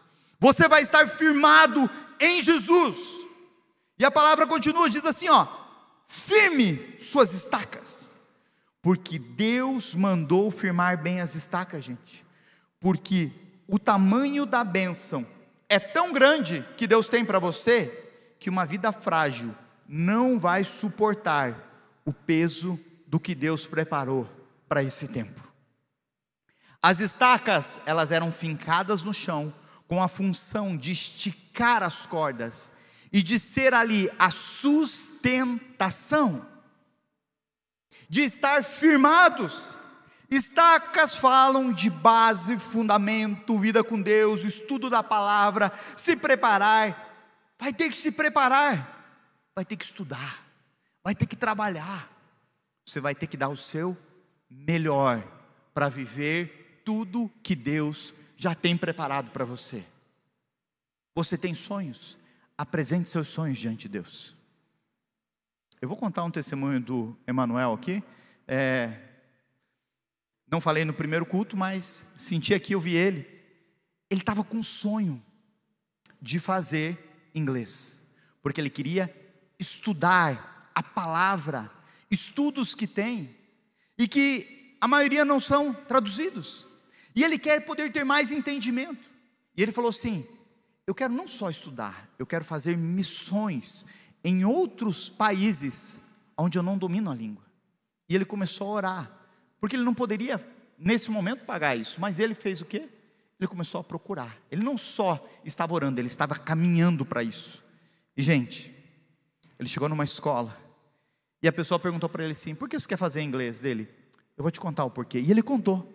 [0.40, 2.98] Você vai estar firmado em Jesus.
[3.98, 5.46] E a palavra continua, diz assim, ó:
[6.08, 8.16] firme suas estacas.
[8.80, 12.24] Porque Deus mandou firmar bem as estacas, gente.
[12.78, 13.30] Porque
[13.68, 15.26] o tamanho da bênção
[15.68, 17.99] é tão grande que Deus tem para você,
[18.40, 19.54] que uma vida frágil
[19.86, 21.54] não vai suportar
[22.04, 24.28] o peso do que Deus preparou
[24.66, 25.40] para esse tempo.
[26.82, 29.52] As estacas, elas eram fincadas no chão
[29.86, 32.72] com a função de esticar as cordas
[33.12, 36.46] e de ser ali a sustentação,
[38.08, 39.78] de estar firmados.
[40.30, 47.09] Estacas falam de base, fundamento, vida com Deus, estudo da palavra, se preparar.
[47.60, 50.42] Vai ter que se preparar, vai ter que estudar,
[51.04, 52.10] vai ter que trabalhar.
[52.86, 53.94] Você vai ter que dar o seu
[54.48, 55.22] melhor
[55.74, 59.84] para viver tudo que Deus já tem preparado para você.
[61.14, 62.18] Você tem sonhos?
[62.56, 64.34] Apresente seus sonhos diante de Deus.
[65.82, 68.02] Eu vou contar um testemunho do Emanuel aqui.
[68.48, 68.98] É,
[70.50, 73.20] não falei no primeiro culto, mas senti aqui, eu vi ele.
[74.08, 75.22] Ele estava com um sonho
[76.20, 78.02] de fazer inglês,
[78.42, 79.14] porque ele queria
[79.58, 81.70] estudar a palavra,
[82.10, 83.34] estudos que tem,
[83.98, 86.66] e que a maioria não são traduzidos.
[87.14, 89.10] E ele quer poder ter mais entendimento.
[89.56, 90.26] E ele falou assim:
[90.86, 93.84] Eu quero não só estudar, eu quero fazer missões
[94.24, 96.00] em outros países
[96.36, 97.44] onde eu não domino a língua.
[98.08, 99.10] E ele começou a orar,
[99.60, 100.44] porque ele não poderia,
[100.78, 102.88] nesse momento, pagar isso, mas ele fez o quê?
[103.40, 104.36] Ele começou a procurar.
[104.50, 107.64] Ele não só estava orando, ele estava caminhando para isso.
[108.14, 108.72] E, gente,
[109.58, 110.54] ele chegou numa escola,
[111.42, 113.88] e a pessoa perguntou para ele assim: Por que você quer fazer inglês dele?
[114.36, 115.20] Eu vou te contar o porquê.
[115.20, 115.90] E ele contou.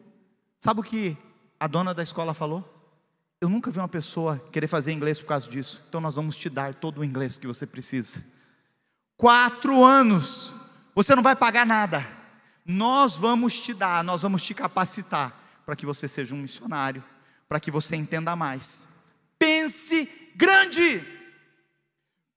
[0.60, 1.16] Sabe o que
[1.60, 2.72] a dona da escola falou?
[3.40, 5.84] Eu nunca vi uma pessoa querer fazer inglês por causa disso.
[5.88, 8.24] Então nós vamos te dar todo o inglês que você precisa.
[9.18, 10.54] Quatro anos,
[10.94, 12.08] você não vai pagar nada.
[12.66, 15.34] Nós vamos te dar, nós vamos te capacitar
[15.66, 17.04] para que você seja um missionário,
[17.48, 18.86] para que você entenda mais.
[19.38, 21.04] Pense grande,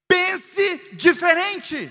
[0.07, 1.91] pense diferente.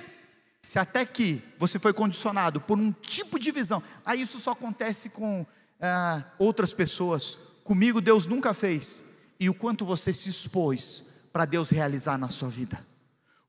[0.61, 5.09] Se até que você foi condicionado por um tipo de visão, aí isso só acontece
[5.09, 5.45] com
[5.79, 7.37] ah, outras pessoas.
[7.63, 9.03] Comigo Deus nunca fez.
[9.39, 12.85] E o quanto você se expôs para Deus realizar na sua vida.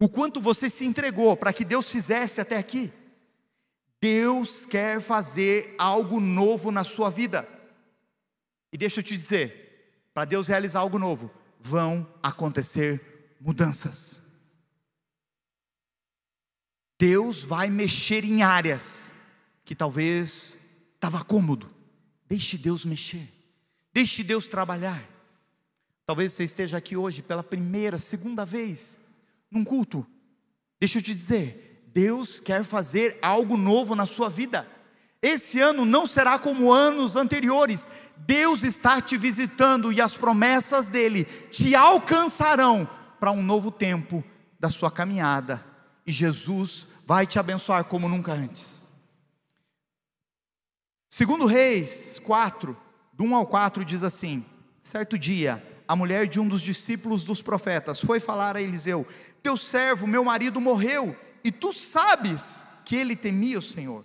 [0.01, 2.93] O quanto você se entregou para que Deus fizesse até aqui.
[4.01, 7.49] Deus quer fazer algo novo na sua vida.
[8.73, 14.23] E deixa eu te dizer, para Deus realizar algo novo, vão acontecer mudanças.
[16.99, 19.13] Deus vai mexer em áreas
[19.65, 20.59] que talvez
[20.95, 21.73] estava cômodo.
[22.29, 23.29] Deixe Deus mexer.
[23.93, 25.09] Deixe Deus trabalhar.
[26.05, 29.01] Talvez você esteja aqui hoje pela primeira, segunda vez
[29.51, 30.07] num culto.
[30.81, 34.69] Deixa eu te dizer, Deus quer fazer algo novo na sua vida.
[35.21, 37.91] Esse ano não será como anos anteriores.
[38.19, 44.23] Deus está te visitando e as promessas dele te alcançarão para um novo tempo
[44.61, 45.65] da sua caminhada.
[46.07, 48.91] E Jesus vai te abençoar como nunca antes.
[51.11, 52.77] Segundo Reis 4,
[53.13, 54.45] do 1 ao 4 diz assim:
[54.83, 59.07] Certo dia, a mulher de um dos discípulos dos profetas foi falar a Eliseu:
[59.43, 64.05] Teu servo, meu marido, morreu, e tu sabes que ele temia o Senhor.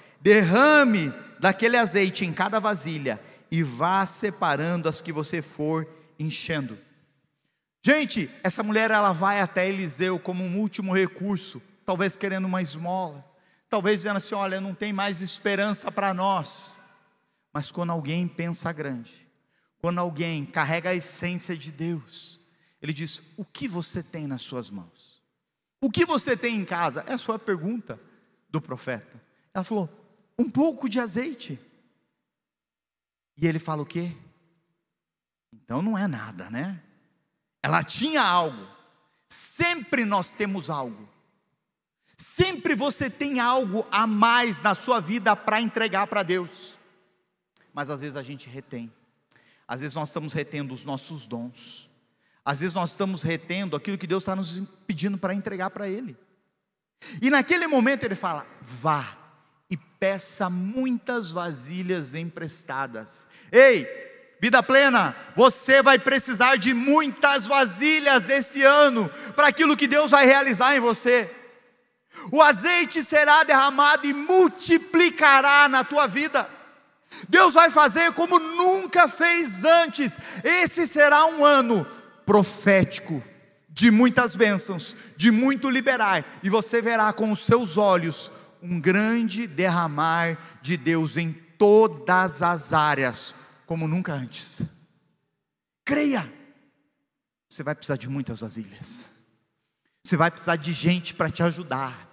[0.21, 3.19] derrame daquele azeite em cada vasilha
[3.51, 6.77] e vá separando as que você for enchendo.
[7.83, 13.25] Gente, essa mulher ela vai até Eliseu como um último recurso, talvez querendo uma esmola.
[13.67, 16.77] Talvez dizendo assim: olha, não tem mais esperança para nós.
[17.51, 19.27] Mas quando alguém pensa grande,
[19.81, 22.39] quando alguém carrega a essência de Deus,
[22.81, 25.21] ele diz: o que você tem nas suas mãos?
[25.81, 27.03] O que você tem em casa?
[27.07, 27.99] É a sua pergunta
[28.49, 29.19] do profeta.
[29.53, 29.89] Ela falou:
[30.41, 31.59] um pouco de azeite.
[33.37, 34.11] E ele fala o quê?
[35.53, 36.81] Então não é nada, né?
[37.61, 38.67] Ela tinha algo.
[39.29, 41.07] Sempre nós temos algo.
[42.17, 46.77] Sempre você tem algo a mais na sua vida para entregar para Deus.
[47.73, 48.91] Mas às vezes a gente retém.
[49.67, 51.89] Às vezes nós estamos retendo os nossos dons.
[52.43, 56.17] Às vezes nós estamos retendo aquilo que Deus está nos pedindo para entregar para Ele.
[57.21, 59.20] E naquele momento ele fala: vá
[60.01, 63.27] peça muitas vasilhas emprestadas.
[63.51, 63.87] Ei,
[64.41, 70.25] vida plena, você vai precisar de muitas vasilhas esse ano para aquilo que Deus vai
[70.25, 71.29] realizar em você.
[72.31, 76.49] O azeite será derramado e multiplicará na tua vida.
[77.29, 80.17] Deus vai fazer como nunca fez antes.
[80.43, 81.85] Esse será um ano
[82.25, 83.23] profético,
[83.69, 88.31] de muitas bênçãos, de muito liberar, e você verá com os seus olhos
[88.61, 93.35] um grande derramar de Deus em todas as áreas,
[93.65, 94.61] como nunca antes.
[95.83, 96.31] Creia,
[97.49, 99.11] você vai precisar de muitas vasilhas.
[100.03, 102.09] Você vai precisar de gente para te ajudar,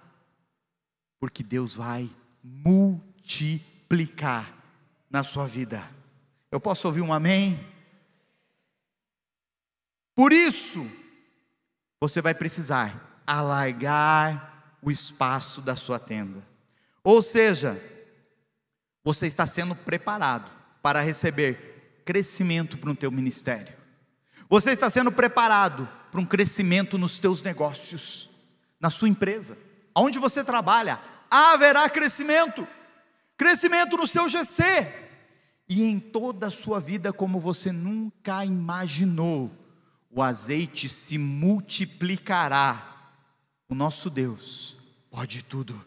[1.19, 2.09] porque Deus vai
[2.43, 4.55] multiplicar
[5.09, 5.83] na sua vida.
[6.51, 7.59] Eu posso ouvir um amém?
[10.15, 10.89] Por isso,
[11.99, 16.43] você vai precisar alargar o espaço da sua tenda.
[17.03, 17.81] Ou seja,
[19.03, 20.49] você está sendo preparado
[20.81, 23.73] para receber crescimento para o teu ministério.
[24.49, 28.29] Você está sendo preparado para um crescimento nos teus negócios,
[28.79, 29.57] na sua empresa,
[29.95, 30.99] onde você trabalha,
[31.29, 32.67] haverá crescimento.
[33.37, 34.87] Crescimento no seu GC
[35.67, 39.51] e em toda a sua vida como você nunca imaginou.
[40.09, 42.88] O azeite se multiplicará.
[43.69, 44.77] O nosso Deus
[45.09, 45.85] pode tudo.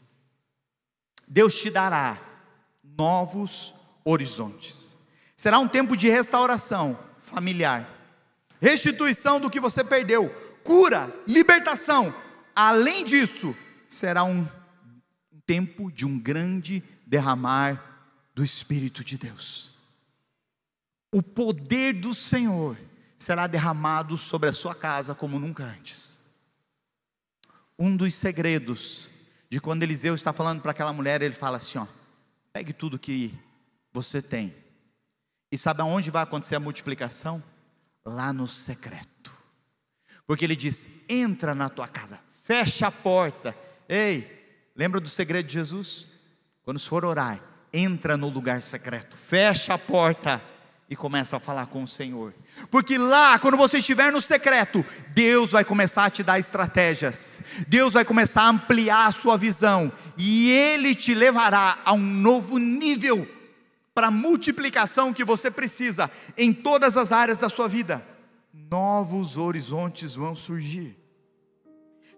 [1.29, 2.19] Deus te dará
[2.83, 3.75] novos
[4.05, 4.95] horizontes.
[5.37, 8.01] Será um tempo de restauração familiar
[8.63, 10.31] restituição do que você perdeu,
[10.63, 12.15] cura, libertação.
[12.55, 13.57] Além disso,
[13.89, 14.47] será um
[15.45, 17.83] tempo de um grande derramar
[18.33, 19.73] do Espírito de Deus.
[21.11, 22.79] O poder do Senhor
[23.19, 26.21] será derramado sobre a sua casa como nunca antes.
[27.79, 29.09] Um dos segredos
[29.49, 31.87] de quando Eliseu está falando para aquela mulher, ele fala assim: ó,
[32.53, 33.35] pegue tudo que
[33.93, 34.55] você tem.
[35.51, 37.43] E sabe aonde vai acontecer a multiplicação?
[38.05, 39.33] lá no secreto.
[40.27, 43.57] Porque ele diz: entra na tua casa, fecha a porta.
[43.89, 46.09] Ei, lembra do segredo de Jesus?
[46.63, 47.41] Quando for orar,
[47.73, 50.43] entra no lugar secreto, fecha a porta
[50.93, 52.35] e começa a falar com o Senhor.
[52.71, 54.85] Porque lá, quando você estiver no secreto,
[55.15, 57.41] Deus vai começar a te dar estratégias.
[57.67, 62.59] Deus vai começar a ampliar a sua visão e ele te levará a um novo
[62.59, 63.27] nível
[63.95, 68.05] para a multiplicação que você precisa em todas as áreas da sua vida,
[68.53, 70.95] novos horizontes vão surgir.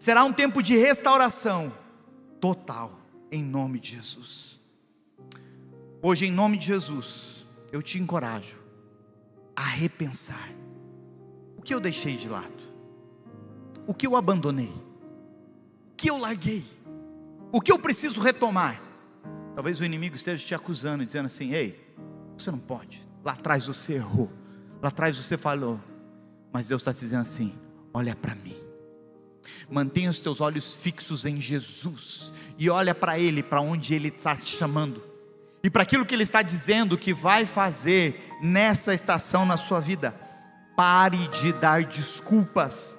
[0.01, 1.73] Será um tempo de restauração
[2.41, 2.99] total,
[3.31, 4.61] em nome de Jesus.
[6.03, 8.64] Hoje, em nome de Jesus, eu te encorajo
[9.57, 10.51] a repensar:
[11.57, 12.63] o que eu deixei de lado,
[13.87, 14.73] o que eu abandonei,
[15.93, 16.65] o que eu larguei,
[17.53, 18.85] o que eu preciso retomar
[19.55, 21.95] Talvez o inimigo esteja te acusando, dizendo assim: ei,
[22.37, 23.07] você não pode.
[23.25, 24.31] Lá atrás você errou.
[24.83, 25.81] Lá atrás você falou.
[26.53, 27.55] Mas Deus está dizendo assim:
[27.93, 28.57] olha para mim.
[29.71, 32.33] Mantenha os teus olhos fixos em Jesus.
[32.59, 35.03] E olha para Ele, para onde Ele está te chamando.
[35.65, 40.15] E para aquilo que Ele está dizendo que vai fazer nessa estação na sua vida.
[40.77, 42.99] Pare de dar desculpas.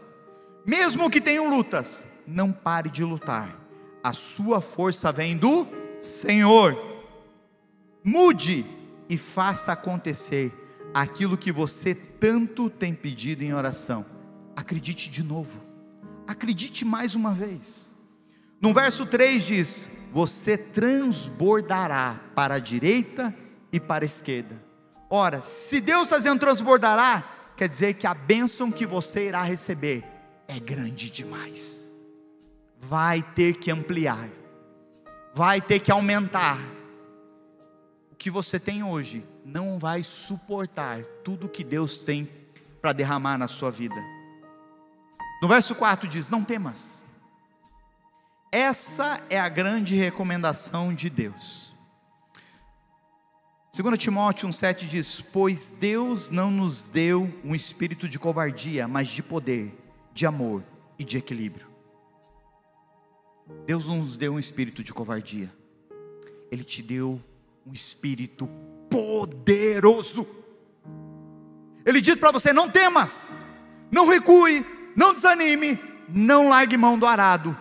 [0.66, 3.56] Mesmo que tenham lutas, não pare de lutar.
[4.04, 5.68] A sua força vem do
[6.02, 6.76] Senhor,
[8.04, 8.66] mude
[9.08, 10.52] e faça acontecer
[10.92, 14.06] aquilo que você tanto tem pedido em oração.
[14.56, 15.62] Acredite de novo,
[16.28, 17.94] acredite mais uma vez.
[18.60, 23.32] No verso 3 diz: Você transbordará para a direita
[23.72, 24.60] e para a esquerda.
[25.10, 27.24] Ora, se Deus está dizendo transbordará,
[27.56, 30.04] quer dizer que a bênção que você irá receber
[30.48, 31.92] é grande demais,
[32.80, 34.28] vai ter que ampliar
[35.36, 36.58] vai ter que aumentar.
[38.10, 42.30] O que você tem hoje não vai suportar tudo que Deus tem
[42.82, 44.02] para derramar na sua vida.
[45.42, 47.05] No verso 4 diz: Não temas.
[48.52, 51.74] Essa é a grande recomendação de Deus.
[53.76, 59.22] 2 Timóteo 1,7 diz: Pois Deus não nos deu um espírito de covardia, mas de
[59.22, 59.78] poder,
[60.14, 60.64] de amor
[60.98, 61.68] e de equilíbrio.
[63.66, 65.52] Deus não nos deu um espírito de covardia,
[66.50, 67.22] Ele te deu
[67.68, 68.50] um espírito
[68.90, 70.26] poderoso.
[71.86, 73.38] Ele diz para você: não temas,
[73.92, 74.66] não recue,
[74.96, 75.78] não desanime,
[76.08, 77.58] não largue mão do arado,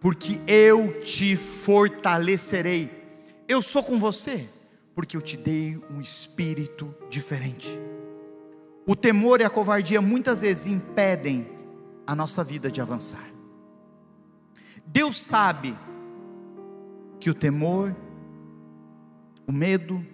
[0.00, 2.90] porque eu te fortalecerei.
[3.48, 4.48] Eu sou com você,
[4.94, 7.68] porque eu te dei um espírito diferente.
[8.86, 11.46] O temor e a covardia muitas vezes impedem
[12.06, 13.28] a nossa vida de avançar.
[14.86, 15.76] Deus sabe
[17.18, 17.94] que o temor,
[19.46, 20.04] o medo,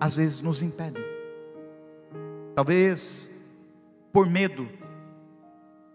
[0.00, 1.02] às vezes nos impedem.
[2.54, 3.30] Talvez
[4.12, 4.68] por medo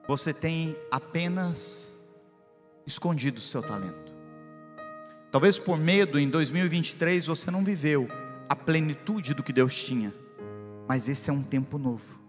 [0.06, 1.96] você tem apenas
[2.90, 4.10] escondido o seu talento.
[5.32, 8.10] Talvez por medo em 2023 você não viveu
[8.50, 10.14] a plenitude do que Deus tinha.
[10.88, 12.20] Mas esse é um tempo novo.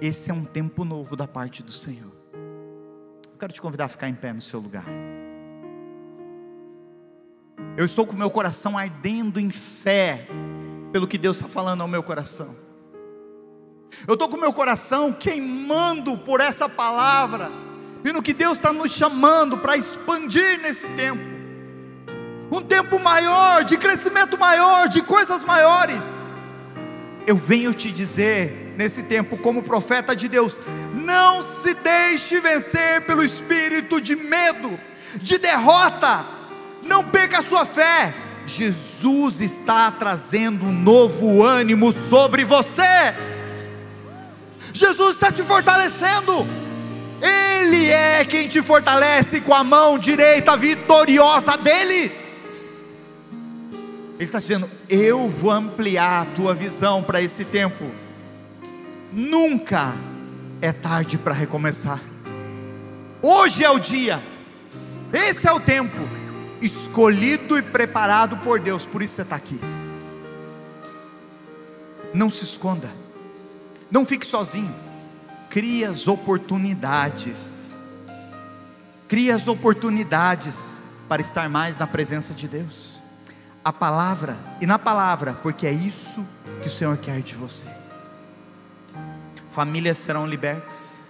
[0.00, 2.12] Esse é um tempo novo da parte do Senhor.
[3.32, 4.84] Eu quero te convidar a ficar em pé no seu lugar.
[7.76, 10.26] Eu estou com meu coração ardendo em fé
[10.92, 12.56] pelo que Deus está falando ao meu coração.
[14.06, 17.65] Eu estou com meu coração queimando por essa palavra
[18.08, 21.22] e no que Deus está nos chamando para expandir nesse tempo.
[22.50, 26.26] Um tempo maior, de crescimento maior, de coisas maiores.
[27.26, 30.60] Eu venho te dizer nesse tempo, como profeta de Deus,
[30.94, 34.78] não se deixe vencer pelo espírito de medo,
[35.16, 36.24] de derrota,
[36.84, 38.14] não perca a sua fé.
[38.46, 42.82] Jesus está trazendo um novo ânimo sobre você.
[44.72, 46.65] Jesus está te fortalecendo.
[48.26, 52.10] É quem te fortalece com a mão direita vitoriosa dele.
[54.14, 57.88] Ele está dizendo: Eu vou ampliar a tua visão para esse tempo.
[59.12, 59.94] Nunca
[60.60, 62.00] é tarde para recomeçar.
[63.22, 64.20] Hoje é o dia,
[65.12, 65.96] esse é o tempo
[66.60, 69.60] escolhido e preparado por Deus, por isso você está aqui.
[72.12, 72.90] Não se esconda,
[73.88, 74.74] não fique sozinho,
[75.48, 77.65] crie as oportunidades,
[79.08, 82.98] crie as oportunidades para estar mais na presença de Deus.
[83.64, 86.24] A palavra, e na palavra, porque é isso
[86.62, 87.66] que o Senhor quer de você.
[89.50, 91.00] Famílias serão libertas,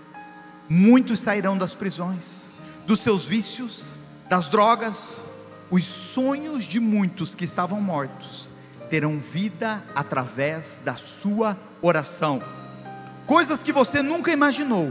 [0.68, 2.52] muitos sairão das prisões,
[2.86, 3.96] dos seus vícios,
[4.28, 5.24] das drogas,
[5.70, 8.50] os sonhos de muitos que estavam mortos
[8.88, 12.40] terão vida através da sua oração.
[13.26, 14.90] Coisas que você nunca imaginou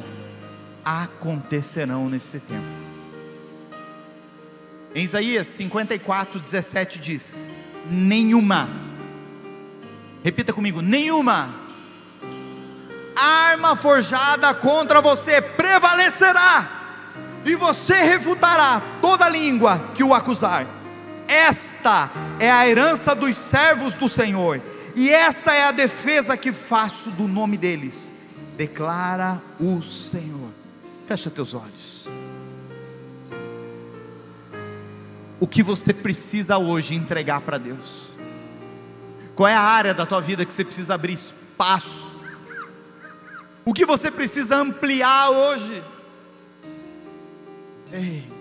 [0.84, 2.85] acontecerão nesse tempo.
[4.96, 7.52] Em Isaías 54, 17 diz:
[7.92, 8.70] Nenhuma,
[10.24, 11.54] repita comigo, nenhuma
[13.14, 17.12] arma forjada contra você prevalecerá
[17.46, 20.66] e você refutará toda língua que o acusar.
[21.28, 24.62] Esta é a herança dos servos do Senhor,
[24.96, 28.16] e esta é a defesa que faço do nome deles,
[28.56, 30.52] declara o Senhor.
[31.06, 32.08] Fecha teus olhos.
[35.40, 38.10] O que você precisa hoje entregar para Deus?
[39.36, 42.16] Qual é a área da tua vida que você precisa abrir espaço?
[43.66, 45.84] O que você precisa ampliar hoje?
[47.92, 48.32] Ei,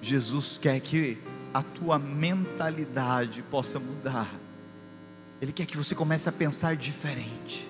[0.00, 1.18] Jesus quer que
[1.52, 4.30] a tua mentalidade possa mudar.
[5.40, 7.68] Ele quer que você comece a pensar diferente,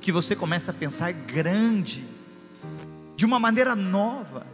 [0.00, 2.04] que você comece a pensar grande,
[3.14, 4.46] de uma maneira nova.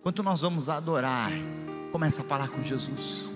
[0.00, 1.30] Enquanto nós vamos adorar,
[1.90, 3.32] começa a falar com Jesus.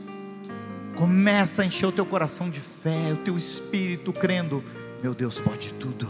[0.97, 4.63] Começa a encher o teu coração de fé, o teu espírito crendo,
[5.03, 6.09] meu Deus pode tudo.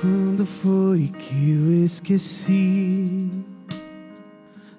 [0.00, 3.30] Quando foi que eu esqueci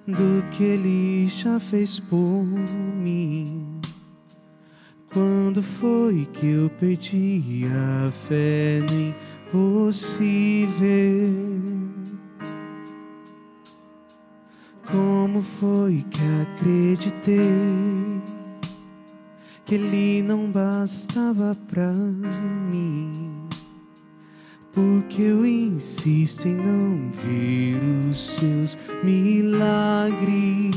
[0.07, 3.74] do que ele já fez por mim?
[5.15, 9.15] Quando foi que eu perdi a fé no
[9.47, 10.75] impossível?
[14.91, 17.39] Como foi que acreditei
[19.65, 23.35] que ele não bastava pra mim?
[24.73, 30.75] porque eu insisto em não ver os seus milagres.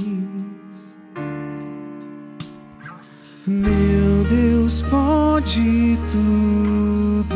[3.48, 7.34] Meu Deus pode tudo.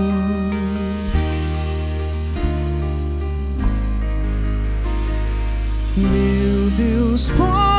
[5.97, 7.72] Meu Deus pode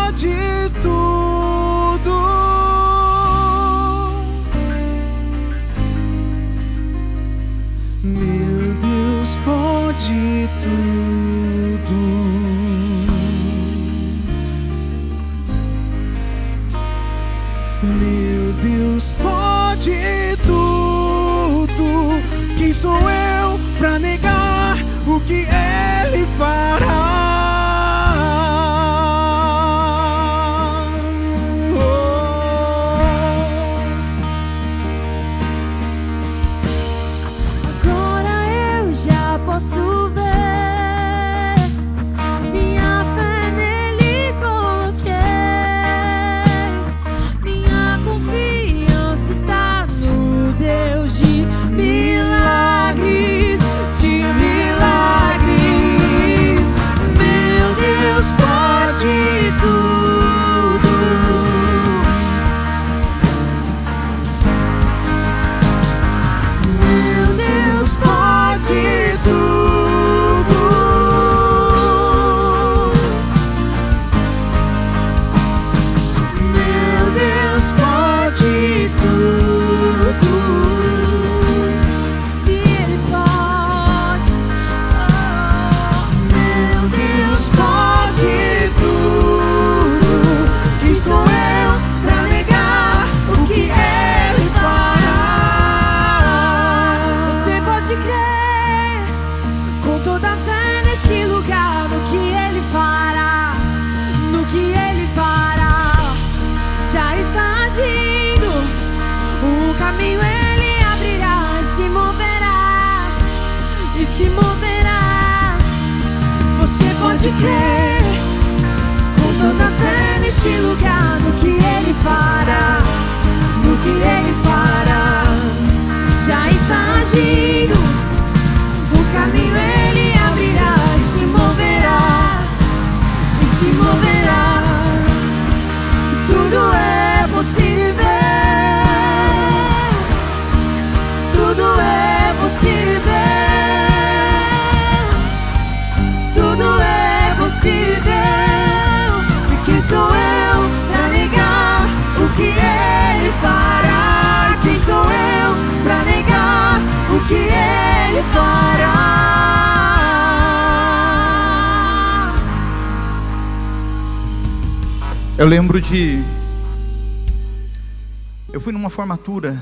[168.94, 169.60] formatura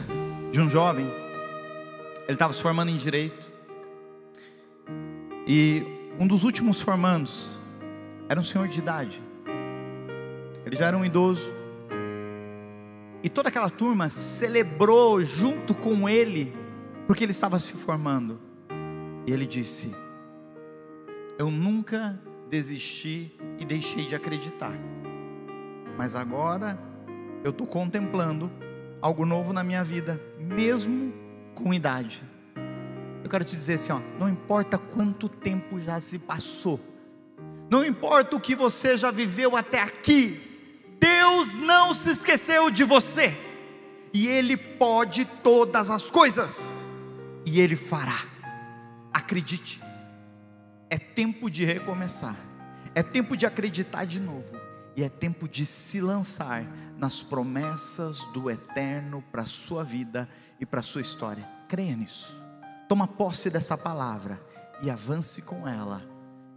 [0.52, 1.06] de um jovem.
[2.26, 3.50] Ele estava se formando em direito.
[5.48, 5.84] E
[6.20, 7.58] um dos últimos formandos
[8.28, 9.24] era um senhor de idade.
[10.66, 11.50] Ele já era um idoso.
[13.24, 16.54] E toda aquela turma celebrou junto com ele,
[17.08, 18.38] porque ele estava se formando.
[19.26, 19.96] E ele disse:
[21.40, 22.20] Eu nunca
[22.50, 24.78] desisti e deixei de acreditar.
[25.98, 26.78] Mas agora
[27.46, 28.52] eu estou contemplando
[29.02, 31.14] algo novo na minha vida, mesmo
[31.56, 32.24] com idade.
[33.24, 36.80] Eu quero te dizer assim, ó, não importa quanto tempo já se passou,
[37.70, 40.50] não importa o que você já viveu até aqui,
[41.00, 43.34] Deus não se esqueceu de você,
[44.14, 46.72] e Ele pode todas as coisas,
[47.46, 48.26] e Ele fará.
[49.14, 49.82] Acredite,
[50.90, 52.36] é tempo de recomeçar,
[52.94, 54.60] é tempo de acreditar de novo,
[54.96, 56.66] e é tempo de se lançar
[57.02, 60.30] nas promessas do eterno para a sua vida
[60.60, 61.44] e para a sua história.
[61.68, 62.32] Creia nisso.
[62.88, 64.40] Toma posse dessa palavra
[64.84, 66.04] e avance com ela,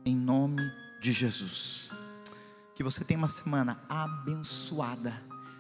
[0.04, 0.62] em nome
[1.00, 1.90] de Jesus.
[2.74, 5.14] Que você tenha uma semana abençoada,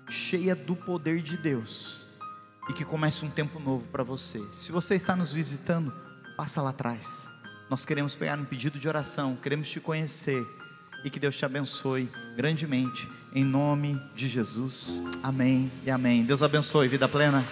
[0.06, 2.06] cheia do poder de Deus,
[2.68, 4.38] e que comece um tempo novo para você.
[4.52, 5.94] Se você está nos visitando,
[6.36, 7.30] passa lá atrás.
[7.70, 10.44] Nós queremos pegar um pedido de oração, queremos te conhecer
[11.04, 15.02] e que Deus te abençoe grandemente, em nome de Jesus.
[15.22, 16.24] Amém e amém.
[16.24, 17.44] Deus abençoe, vida plena.